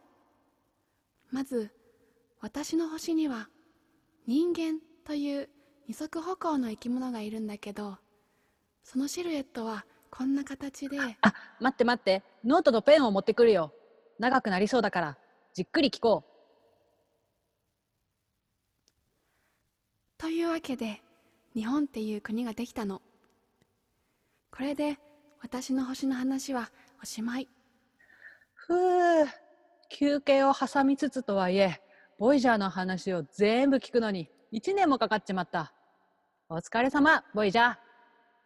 [1.31, 1.71] まず、
[2.41, 3.47] 私の星には
[4.27, 5.49] 人間という
[5.87, 7.97] 二足歩行の生き物がいるんだけど、
[8.83, 12.23] そのシルエットはこんな形で、あ、待って待って。
[12.43, 13.73] ノートとペンを持ってくるよ。
[14.19, 15.17] 長くなりそうだから、
[15.53, 16.38] じっくり聞こう。
[20.19, 21.01] というわけで
[21.55, 23.01] 日本っていう国ができたの。
[24.51, 24.99] これで
[25.41, 26.69] 私の星の話は
[27.01, 27.47] おしまい。
[28.53, 28.73] ふ
[29.23, 29.25] う。
[29.89, 31.81] 休憩を挟みつつとはいえ、
[32.19, 35.73] ボイジャーの話を全部聞くのに1年もかかっちまった。
[36.49, 37.75] お疲れ様、ボイジャー。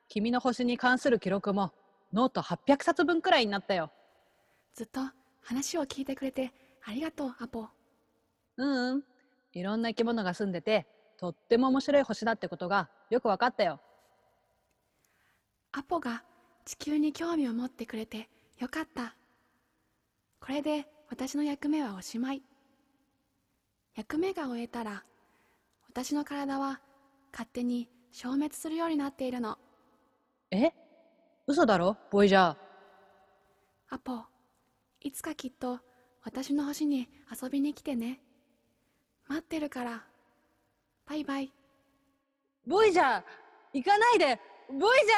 [0.10, 1.74] 君の星に関する記録も
[2.14, 3.92] ノート800冊分くらいになったよ。
[4.76, 5.02] ずっと
[5.42, 6.54] 話を聞いてくれて
[6.86, 7.68] ありがとうアポ。
[8.58, 9.04] うんうん。
[9.54, 10.86] いろんな生き物が住んでて、
[11.24, 13.80] とっても面白い星だってことがよくわかったよ。
[15.72, 16.22] アポが
[16.66, 18.28] 地球に興味を持ってくれて
[18.60, 19.16] よかった。
[20.42, 22.44] これで私の役目はおしまい。
[23.96, 25.06] 役目が終えたら、
[25.88, 26.82] 私の体は
[27.32, 29.58] 勝手に消滅するようになっているの。
[30.52, 30.74] え？
[31.48, 31.96] 嘘だろ？
[32.12, 32.58] ボイジャー。
[33.92, 34.20] アポ、
[35.00, 35.80] いつかきっと
[36.26, 37.08] 私の星に
[37.42, 38.20] 遊びに来てね。
[39.30, 40.04] 待ってるから。
[41.06, 41.52] バイバイ。
[42.66, 43.24] ボイジャー
[43.74, 44.40] 行かないで
[44.70, 45.12] ボイジ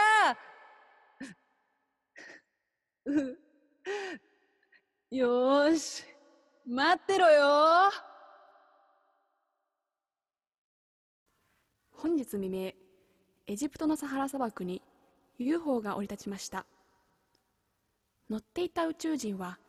[3.11, 3.39] ャーう
[5.15, 6.03] よーし
[6.65, 7.91] 待ってろよ
[11.91, 12.73] 本日未明、
[13.47, 14.81] エジプトのサハラ砂漠に
[15.37, 16.65] UFO が降り立ちました。
[18.29, 19.59] 乗っていた宇宙人は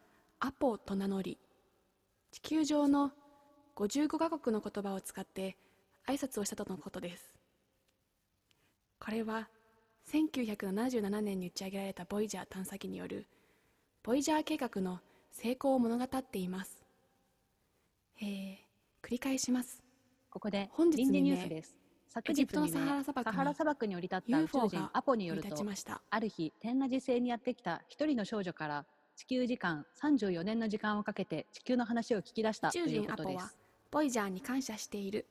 [0.40, 1.38] アポと名乗り、
[2.32, 3.12] 地球上の
[3.74, 5.56] 55カ国の言葉を使って
[6.06, 7.34] 挨拶をしたとのことです。
[8.98, 9.48] これは
[10.10, 13.26] 1977年に打ち上げられたボイジャー探査機による
[14.02, 15.00] ボイジャー計画の
[15.32, 16.84] 成功を物語っています。
[18.20, 18.56] えー、
[19.02, 19.86] 繰り返します。
[20.36, 21.76] ここで本日臨時ニュー未明スです
[22.10, 25.48] 昨日未明サハラ砂漠にサハラ砂漠に降り立った宇宙人がアポによると。
[26.10, 28.84] ある日天羅地星にやってきた一人の少女から
[29.16, 33.58] 地球時間34年の時間をかけて地球の話を聞き出したと宇宙いう人アポはことです
[33.90, 35.24] ボイジャーに感謝している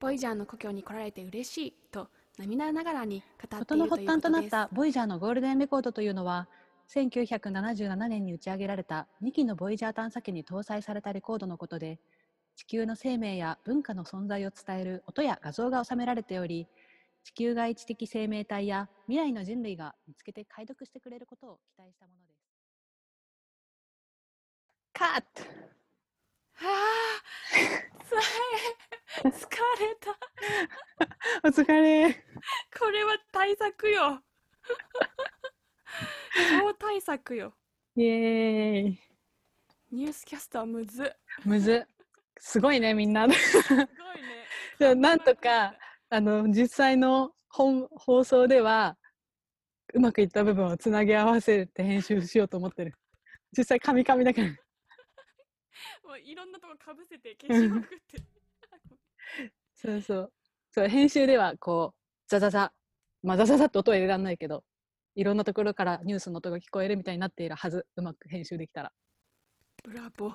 [0.00, 2.08] ボイジャーの故郷に来られて嬉しいと
[2.38, 6.48] 涙ながらに語って事いるというの発端となことですったボイジャーのゴールデンレコードというのは
[6.94, 11.98] 1977年に打ち上げられた2機のボイジャー探査機に搭載されたレコードのことで
[12.54, 16.68] 地球の生命や文化の存在を伝える音や画像が収められており
[17.24, 22.38] 地球外知的生命体や未来の人類が見つけて解読してくれることを期待したものです。
[24.94, 25.42] カット。
[26.54, 26.64] は
[28.00, 28.24] あつらい
[29.24, 29.48] 疲
[29.80, 30.18] れた。
[31.44, 32.12] お疲れ。
[32.78, 34.22] これは対策よ。
[36.60, 37.54] 超対策よ。
[37.96, 38.98] イエーイ。
[39.90, 41.04] ニュースキャスターむず。
[41.04, 41.10] っ
[41.44, 41.86] むず。
[42.38, 43.28] すごいねみんな。
[43.30, 43.88] すごいね。
[44.78, 45.74] でもなんとか
[46.10, 48.96] あの実際の本放送では
[49.94, 52.94] うまくいった部分をつなぎ合わせて編集しようと思ってる。
[53.56, 54.48] 実際カミカミだから。
[56.04, 58.37] もういろんなとこかぶせて消しまくって
[59.74, 60.32] そうそう。
[60.70, 62.72] そう編集ではこうザザザ
[63.22, 64.64] まあザザザって音は入れられないけど
[65.14, 68.92] いろんなところからニュースの音が聞こえるみたいになっているはずうまく編集できたら。
[69.82, 70.34] ブラボー。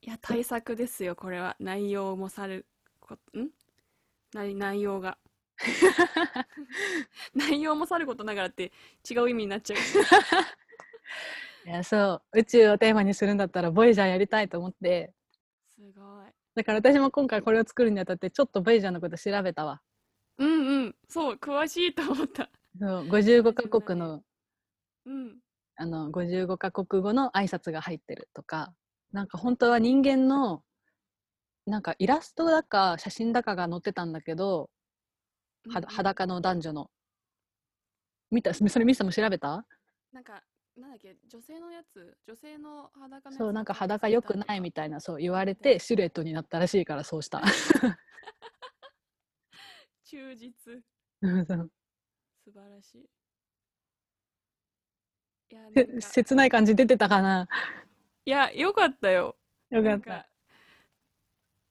[0.00, 1.56] いや対策ですよこれは。
[1.58, 2.66] 内容もさる
[3.00, 3.48] こん？
[4.34, 5.18] 内内容が。
[7.34, 8.72] 内容もさることながらって
[9.08, 9.78] 違う意味になっちゃう。
[11.68, 12.38] いやそう。
[12.40, 15.12] 宇宙をテーマにするんだったらボイジャーやりたいと思って。
[15.74, 16.27] すごい
[16.58, 19.80] だから私も今回これを作るにあたってちょっとボイジャーのこと調べたわ。
[20.38, 20.94] うんうん。
[21.08, 22.50] そう詳しいと思った。
[22.80, 24.22] そう55カ国の
[25.06, 25.38] うん。
[25.76, 28.74] あの55カ国語の挨拶が入ってるとか
[29.12, 30.64] なんか本当は人間の
[31.64, 34.70] なんかイラストだか写真だかが載ってたんだけど、
[35.70, 36.90] 裸の男女の。
[38.30, 39.64] 見たそれミスも調べた？
[40.12, 40.42] なんか
[40.78, 42.16] なんだっけ女性のやつ？
[42.26, 47.42] 女性の裸のやつそうなんかが裸良くないみたいなそう言われてシルエットになったらしいからそうした。
[50.04, 50.82] 忠実。
[51.20, 53.08] 素晴らしい。
[55.50, 55.62] いや
[56.00, 57.48] 切ない感じ出てたかな？
[58.24, 59.36] いやよかったよ。
[59.70, 60.26] よかっなんか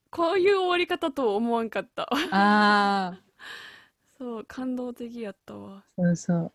[0.09, 2.07] こういう終わり方とは思わんかった。
[2.07, 3.21] たああ
[4.17, 5.85] そう感動的やったわ。
[5.95, 6.53] そうそう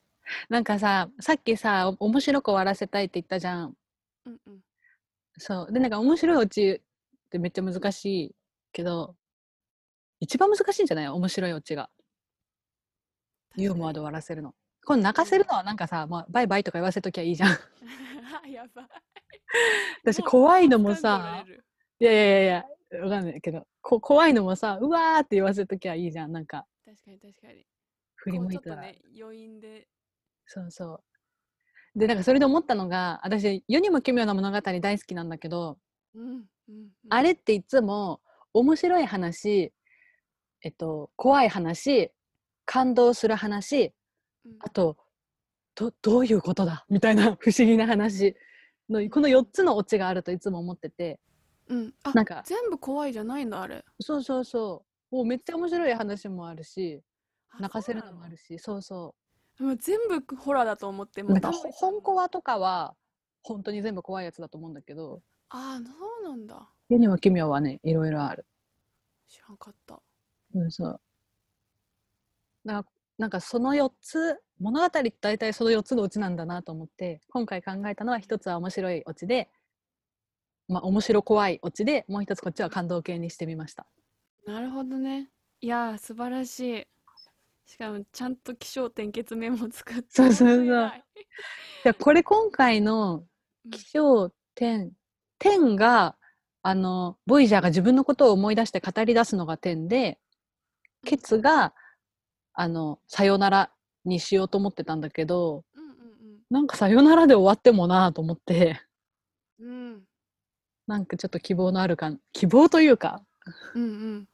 [0.49, 3.77] なんかささっきさお面白く終わらせたいって言ったじゃん
[4.27, 4.61] うんうん
[5.39, 8.35] そうでなんか面白いオチってめっちゃ難しい
[8.73, 9.17] けど、
[10.21, 11.09] 一番難しいんじゃない？
[11.09, 11.89] 面白いオチが。
[13.57, 14.55] ユーモアで終わらせるの。
[14.85, 17.51] この泣かせるのはなんかさ、まあ、バイバイとか言わせときゃいいじゃん。
[18.51, 18.89] やばい。
[20.05, 21.45] 私怖いのもさ、
[21.99, 22.47] いやいやいやい
[22.93, 26.33] や、わかんないけど、こ怖いのもさ、うわーって言わせときゃいいじゃん。
[26.33, 27.67] なんか、確かに確かに。
[28.17, 28.83] 振り向いたら。
[28.85, 29.89] ちょっとね、余韻で。
[30.53, 31.01] そうそ
[31.97, 31.99] う。
[31.99, 35.79] で、なんかそれで思ったのが、私、世にも奇妙な物語大好きなんだけど、
[36.15, 36.37] うんうん
[36.69, 38.21] うん、あれっていつも
[38.53, 39.73] 面白い話、
[40.63, 42.13] えっと、怖い話、
[42.67, 43.95] 感動する話、
[44.45, 44.57] うん。
[44.61, 44.99] あと、
[45.75, 48.37] どどういうことだみたいな 不思議な話
[48.91, 51.19] の、この4つのオチがあるといつも思ってて、
[51.69, 53.83] うん、あなんか、全部怖いじゃないんだあれ。
[54.01, 57.03] そうそうそう、もうめっちゃ面白い話もあるし、
[57.49, 59.23] あ泣かせるのもあるし、そうそそう
[59.59, 61.25] もう全部ホラーだと思ってう。
[61.25, 62.95] もうな本コアとかは、
[63.43, 68.47] 本当に全部怖いやつだと思うんだけど、ああそうなんだ世にも奇妙はね、いろいろある。
[69.29, 70.01] 知らんかった
[70.55, 71.01] うん、そう。
[72.65, 72.85] だから
[73.19, 79.51] なんかその4つ、物語って大体その4つのうちなんだなと思って、今回考えたのは一つは面白いオチで、
[80.69, 83.87] まあ面白怖いオチで、もう一つこっちは感動系にしてみました。
[84.45, 85.31] なるほどね
[85.61, 86.87] いやー素晴らしい
[87.67, 90.67] しかもちゃんと起承転結メモ作ってそうそうそう。
[90.67, 90.93] じゃ
[91.91, 93.25] あこれ今回の
[93.65, 93.71] うん。
[93.71, 94.91] 起承転、
[95.39, 96.17] 転が、
[96.63, 100.19] あの、ボイジャーが自分のことを思い出して語り出すのが転で、
[101.05, 101.75] ケツが、
[102.55, 103.73] あの、さよなら
[104.05, 105.83] にしようと思ってたんだけど、うん
[106.51, 108.81] なんかさよならで終わってもなぁと思って、
[109.59, 109.69] うん。
[109.69, 110.03] うんうん
[110.89, 113.25] なんかちょっと希望のある感、希望というか、
[113.75, 114.29] うんうん。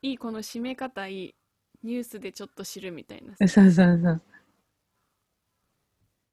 [0.00, 1.34] いいこの締め方いい
[1.86, 4.22] ニュースでちょっと知るみたいなそうそうそう。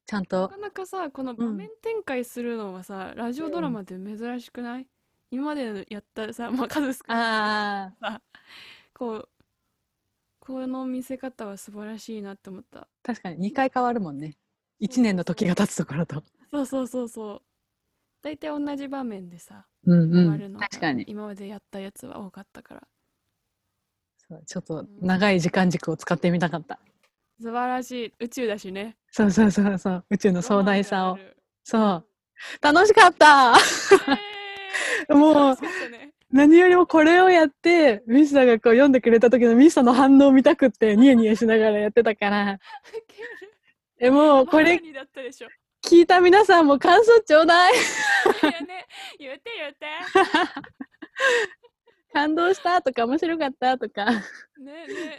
[0.05, 4.87] ちゃんなとか、なかさこの場面展開するのはさ、ラジオドラマで珍しくない、
[5.31, 8.21] 今までやったさ、 まあ、数少ないああ、
[8.93, 9.29] こう
[10.39, 12.87] この見せ方は素晴らしいなって思った。
[13.01, 14.35] 確かに2回変わるもんね。
[14.81, 16.21] 1年の時が経つところと。
[16.51, 17.41] そうそうそうそう。
[18.21, 21.05] 大体同じ場面でさうんうわるのが確かに。
[21.07, 22.87] 今までやったやつは多かったから
[24.45, 26.79] ちょっと長い時間軸を使ってみたかった。
[27.41, 28.13] 素晴らしい。
[28.19, 28.95] 宇宙だしね。
[29.11, 30.05] そうそうそうそう。
[30.09, 31.17] 宇宙の壮大さを。
[31.63, 32.05] そう。
[32.61, 33.53] 楽しかった。
[35.09, 35.13] え。
[35.13, 35.57] ーもう
[36.31, 42.59] 何よりもこれをやって、ミスターがこう読んでくれた時のミスターの反応を見たくって、ニヤニヤしながらやってたから。
[43.99, 44.81] え、もうこれ
[45.85, 47.73] 聞いた皆さんも感想ちょうだい。
[47.73, 47.75] い
[48.41, 48.87] やね。
[49.19, 49.85] 言って言って
[52.13, 54.21] 感動したとか面白かったとかね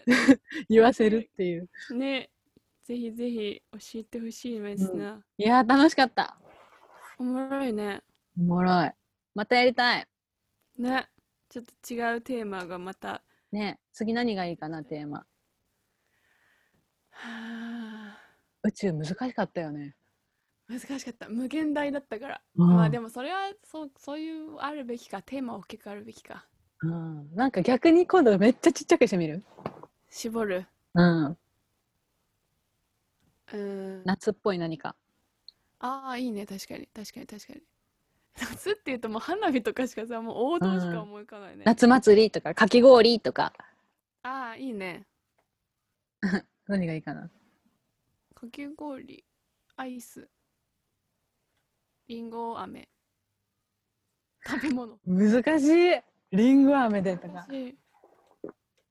[0.69, 1.69] 言わせるっていう。
[1.91, 2.31] ねね
[2.85, 6.39] ぜひぜひ教えてほしいですな、いやー楽しかった。
[7.19, 8.03] おもろいね
[8.39, 8.93] おもろい。
[9.35, 10.07] またやりたい。
[10.79, 11.09] ね
[11.49, 13.23] ちょっと違うテーマがまた
[13.53, 15.19] ね次何がいいかなテーマ。
[15.19, 15.27] は
[17.13, 18.19] あ
[18.65, 19.97] 宇宙難しかったよね。
[20.69, 26.47] 難しかった無限大だったから、うんまあでもそれはそうそういうあるべきかテーマ大きくあるべきか
[26.85, 27.35] うん。
[27.35, 29.43] なんか逆に今度めっちゃちっちゃくしてみる？
[30.11, 30.67] 絞る。
[30.95, 31.37] うん。
[33.53, 34.03] うん。
[34.05, 34.95] 夏っぽい何か。
[35.79, 36.47] ああいいね。
[36.47, 36.87] 確かに。
[36.95, 37.63] 確かに確かに。
[38.41, 43.53] 夏っていうともう花火とかしかさもう王道しか思い浮かないね、夏祭りとかかき氷とか。
[44.23, 45.07] ああいいね。
[46.67, 47.31] 何がいいかな？
[48.35, 49.25] かき氷
[49.77, 50.29] アイス。
[52.09, 52.89] りんご飴。
[54.47, 54.99] 食べ物。
[55.07, 56.01] 難しい。
[56.35, 57.47] リンゴ飴でとか。
[57.49, 57.77] 私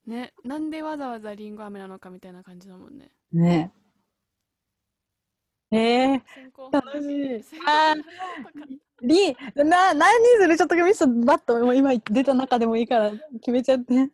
[0.05, 3.71] ねなんでわざわざりんご飴なのかみたいな感じだもんねね
[5.71, 5.75] え。
[5.75, 6.21] えー、
[6.71, 7.61] 楽しい先。
[7.65, 7.95] あ
[9.01, 14.09] り、な、何するちょっとミスバッと今出た中でもいいから決めちゃって。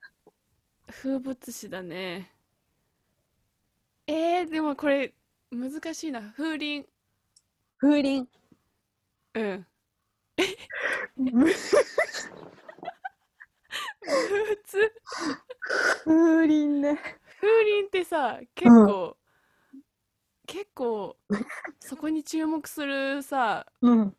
[0.87, 2.31] 風物詩だね
[4.07, 5.13] えー、でもこれ
[5.51, 6.87] 難しいな風鈴
[7.77, 8.27] 風鈴。
[9.35, 9.67] うん
[14.65, 14.91] 通
[16.03, 16.99] 風鈴ね。
[17.39, 19.17] 風鈴ってさ結構、
[20.47, 21.17] 結構
[21.79, 24.15] そこに注目するさうん。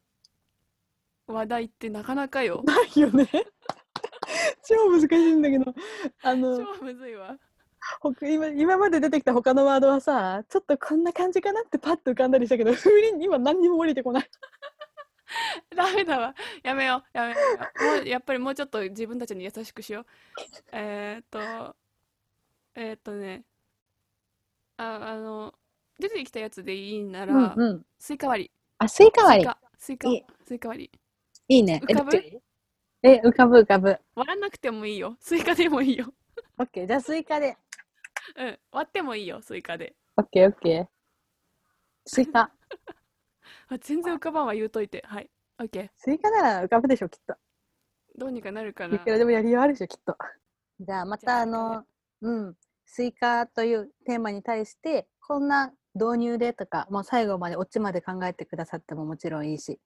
[1.26, 3.28] 話題ってなかなかよないよね。
[4.64, 5.74] 超難しいんだけど、
[6.22, 7.36] あの、超むずいわ
[8.00, 14.30] ほ今今まで出てきた他のワードはさ、ちょっとこんな感じかなってパッと浮かんだりしたけど、風鈴今何にも降りてこない。
[15.74, 17.36] ダメだわやめようやめよ
[17.96, 20.06] うもうやっぱりもうちょっと自分たちに優しくしよう
[20.72, 21.76] えー、っと
[22.74, 23.44] えー、っとね
[24.76, 25.54] ああの
[25.98, 27.86] 出てきたやつでいいなら、うんうん。
[27.98, 29.50] スイカ割りあ、スイカ割り。
[29.78, 31.00] スイカスイカスイカ割り
[31.48, 31.82] いいね。
[31.88, 32.40] え浮かぶ？
[33.02, 33.98] え、浮かぶ浮かぶ。
[34.14, 35.16] 割らなくてもいいよ。
[35.20, 36.12] スイカでもいいよ。
[36.58, 36.86] オッケー。
[36.86, 37.56] じゃあスイカで。
[38.36, 38.58] うん。
[38.72, 39.94] 割ってもいいよ、スイカで。
[40.16, 40.86] オッケーオッケー。
[42.06, 42.50] スイカ。
[43.70, 45.02] あ、全然浮かばんわ、言うといて。
[45.06, 45.30] はい。
[45.60, 45.88] オッケー。
[45.96, 47.36] スイカなら浮かぶでしょ、きっと。
[48.18, 48.96] どうにかなるかな。
[48.96, 50.16] いくらでもやりようあるでしょ、きっと。
[50.80, 51.84] じゃあまたあの、
[52.22, 59.78] うん、スイカというテーマに対して、こんな導入でとか、もう最後までオチまで考えてくださってももちろんいいし、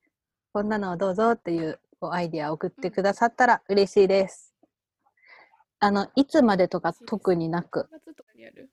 [0.51, 4.55] こんなのをどうぞっていうこうアイディアを送ってくださったら嬉しいです。
[5.79, 8.71] あの、いつまでとか特になく、8月とかにやる？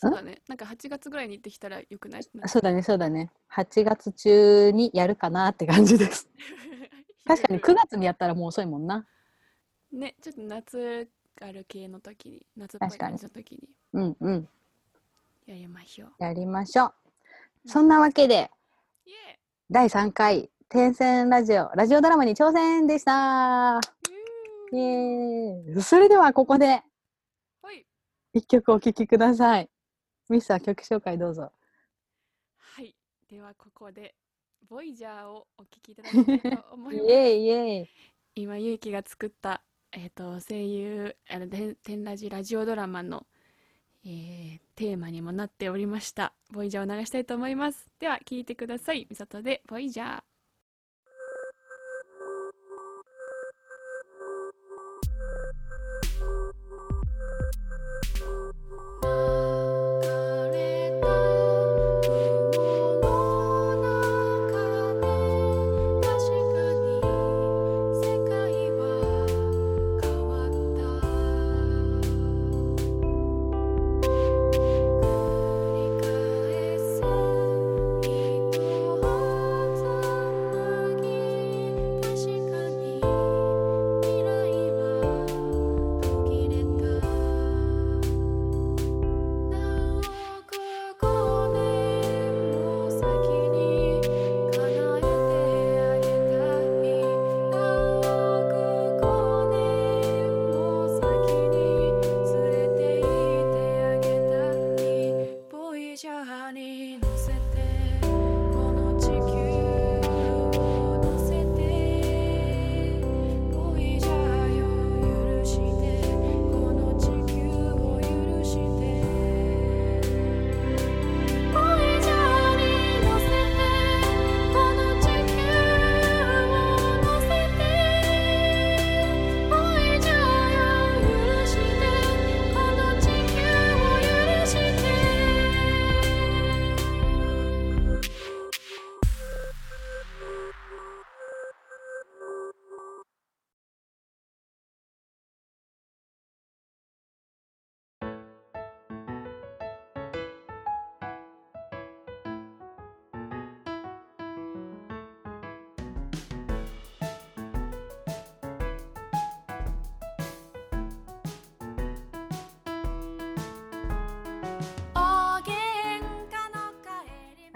[0.00, 0.40] そうだね。
[0.48, 2.22] なんか8月ぐらいに行ってきたらよくない？
[2.42, 3.30] あそうだね、そうだね。
[3.52, 6.28] 8月中にやるかなって感じです。
[7.26, 9.06] 確かに9月にやったらもう遅いもんな。
[9.92, 11.08] ね、ちょっと夏
[11.42, 14.48] ある系の時に、夏っぽい感じの時にうんうん。
[15.46, 16.12] やりましょう。
[16.18, 16.94] やりましょう。
[17.66, 18.50] そんなわけで、
[19.70, 23.80] 第3回、天線ラジオ、ラジオドラマに挑戦でした
[24.72, 26.82] イーイエーイそれではここで
[27.62, 27.84] はい。
[28.32, 29.68] 一曲お聴きください。
[30.32, 31.52] ミスター曲紹介どうぞ。
[32.56, 32.94] はい。
[33.28, 34.14] ではここで、
[34.68, 37.06] ボイジャーをお聴きいただきたいと思います。
[37.08, 37.88] イエーイイエーイ
[38.36, 39.62] 今、ゆうきが作った、
[39.92, 43.26] えっ、と、声優、あの、天ラジラジオドラマの、
[44.04, 46.32] えーテーマにもなっておりました。
[46.50, 47.90] ボイジャーを流したいと思います。
[47.98, 49.06] では、聴いてください。
[49.10, 50.29] みさとで、ボイジャー。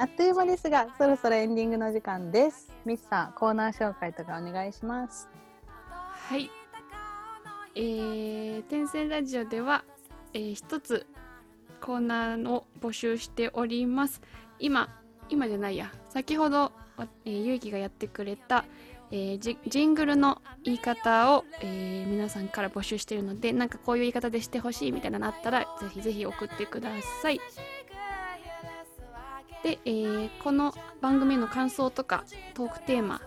[0.04, 2.70] あっという間ですが、そろそろエンディングの時間です。
[2.84, 5.30] ミスさん、コーナー紹介とかお願いします。
[5.96, 6.50] はい。
[7.74, 9.82] えー、天線ラジオでは、
[10.34, 11.06] えー一つ
[11.80, 14.20] コーナーを募集しております。
[14.58, 14.90] 今、
[15.30, 16.72] 今じゃないや、先ほど、
[17.24, 18.66] えー、ゆうきがやってくれた、
[19.10, 26.90] えージジングルの言い方を、えー皆さんから募集しているので、なんかこういう言い方でしてほしいみたいなのあったら、ぜひぜひ送ってくだ
[27.22, 27.40] さい。
[29.64, 33.20] で、えーこの番組の感想とかトークテーマ、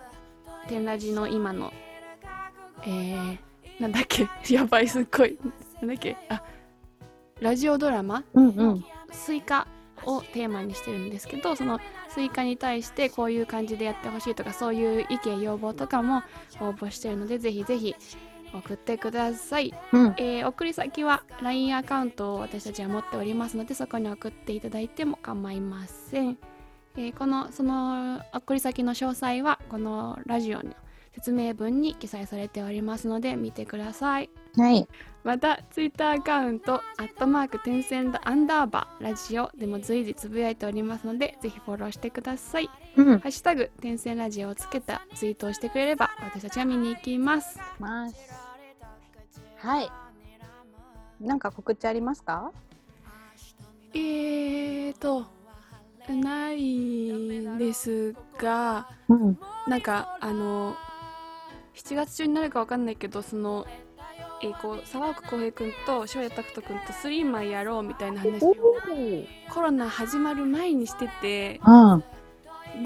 [0.68, 1.74] 天ラジの今の
[2.84, 3.38] えー、
[3.80, 4.28] なんだっけ？
[4.54, 5.38] やばいすっごい。
[5.82, 6.16] なんだっけ？
[6.30, 6.42] あ
[7.42, 8.24] ラジオドラマ？
[8.34, 8.86] うんうん。
[9.12, 9.68] スイカ
[10.06, 11.80] をテーマにしてるんですけどその
[12.10, 16.22] スイカに対してこういう感じでやってほしいとかそういう意見要望とかも
[16.60, 17.96] 応募してるのでぜひぜひ
[18.54, 20.16] 送ってください、うん。
[20.18, 26.38] えー送り先は LINE アカウントを私たちは持っておりますのでそこに送っていただいても構いません、
[26.96, 30.74] えーこのその送り先の詳細はこのラジオの
[31.14, 34.88] 説明文に記載されておりますので見てくださいはい。
[35.24, 43.20] またツイッターアカウントアットマーク点線アンダーバーラジオでも随時つぶやいておりますのでぜひフォローしてくださいうん。
[43.20, 48.16] ハッシュタグ点線ラジオをつけたツイートをしてくれれば私たちは見に行きますます。
[49.58, 49.90] はい。
[51.22, 52.52] なんか告知ありますか？
[53.94, 55.26] えーと
[56.10, 59.40] ないですがうん。
[59.68, 60.76] なんかあの
[61.76, 63.66] 7月中になるかわかんないけどその
[64.44, 68.54] えー、こう沢奥浩平君と翔也拓人君とスリーマンやろうみたいな話を
[69.50, 72.04] コロナ始まる前にしててうん。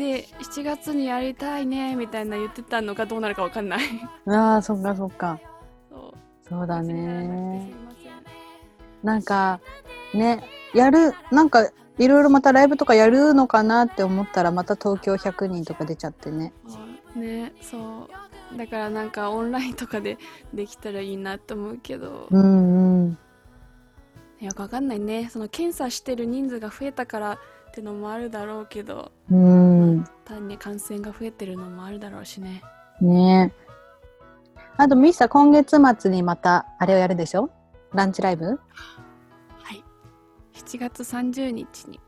[0.01, 3.79] で7月にやりたいねみたいな言ってたのがどうなるかわかんない
[4.25, 5.39] ああ、そっかそっか。
[5.89, 7.71] そうそうだね。
[9.03, 9.59] なんか、
[10.15, 10.43] ね、
[10.73, 16.51] やる、なんか、いろいろまたライブとかやるのかなって思ったら、また東京100人とか出ちゃってね。
[17.15, 18.09] ねそ
[18.53, 20.17] うだからなんかオンラインとかで
[20.53, 23.17] できたらいいなと思うけどうんうん。
[24.39, 27.39] よくわかんないねその検査してる人数が増えたから
[27.71, 30.05] ってのもあるだろうけどうん。
[30.25, 32.61] 単に感染が増えてるのもあるだろうしね。
[32.99, 33.53] ね。
[34.77, 37.49] あと、ミスさん、今月末にまた、あれをやるでしょ？
[37.93, 38.45] ランチライブ？
[38.45, 38.57] は
[39.73, 39.83] い。
[40.53, 41.99] 7月30日に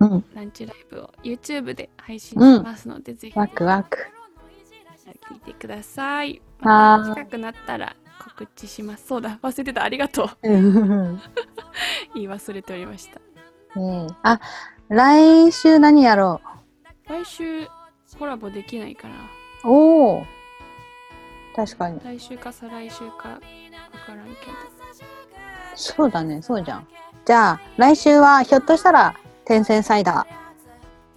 [0.00, 0.24] うん。
[0.34, 3.98] ランチライブを YouTube で配信しますので、ぜひワクワク。
[5.30, 6.42] 聞いてください。
[6.60, 7.96] また近くなったら
[8.36, 9.06] 告知します。
[9.06, 9.82] そうだ忘れてた。
[9.84, 10.48] ありがとう。
[10.48, 11.20] ね
[12.14, 13.20] 言い忘れておりました。
[13.80, 14.06] え。
[14.22, 14.40] あ、
[14.88, 16.40] 来週何やろ
[17.08, 17.66] 来週
[18.18, 19.14] コラボできないかな
[19.64, 20.26] うおお
[21.54, 22.00] 確かに。
[22.04, 23.12] 来週か再来週かわ
[24.06, 24.36] からんけど
[25.74, 26.86] そうだね、そうじゃん。
[27.26, 29.14] じゃあ、来週はひょっとしたら、
[29.44, 30.26] 天線サイダ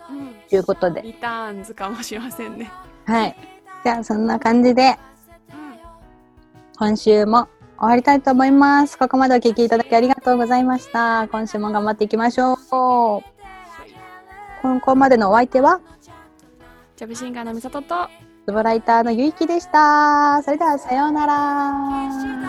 [0.09, 1.01] うんーということで。
[1.01, 2.69] リターンズかもしれませんね
[3.05, 3.35] はい。
[3.83, 4.97] じゃあ、そんな感じで、
[5.51, 5.79] うん
[6.77, 7.47] 今週も
[7.77, 8.97] 終わりたいと思います。
[8.97, 11.27] ここまでお聞きいただきありがとうございました。
[11.29, 13.38] 今週も頑張っていきましょう。
[14.61, 15.79] 今後までのお相手は、
[16.95, 18.09] ジャブシンガーのみさとと
[18.45, 20.41] スボライターのゆいきでした。
[20.43, 21.11] それでは、さよう。
[21.11, 22.48] なら。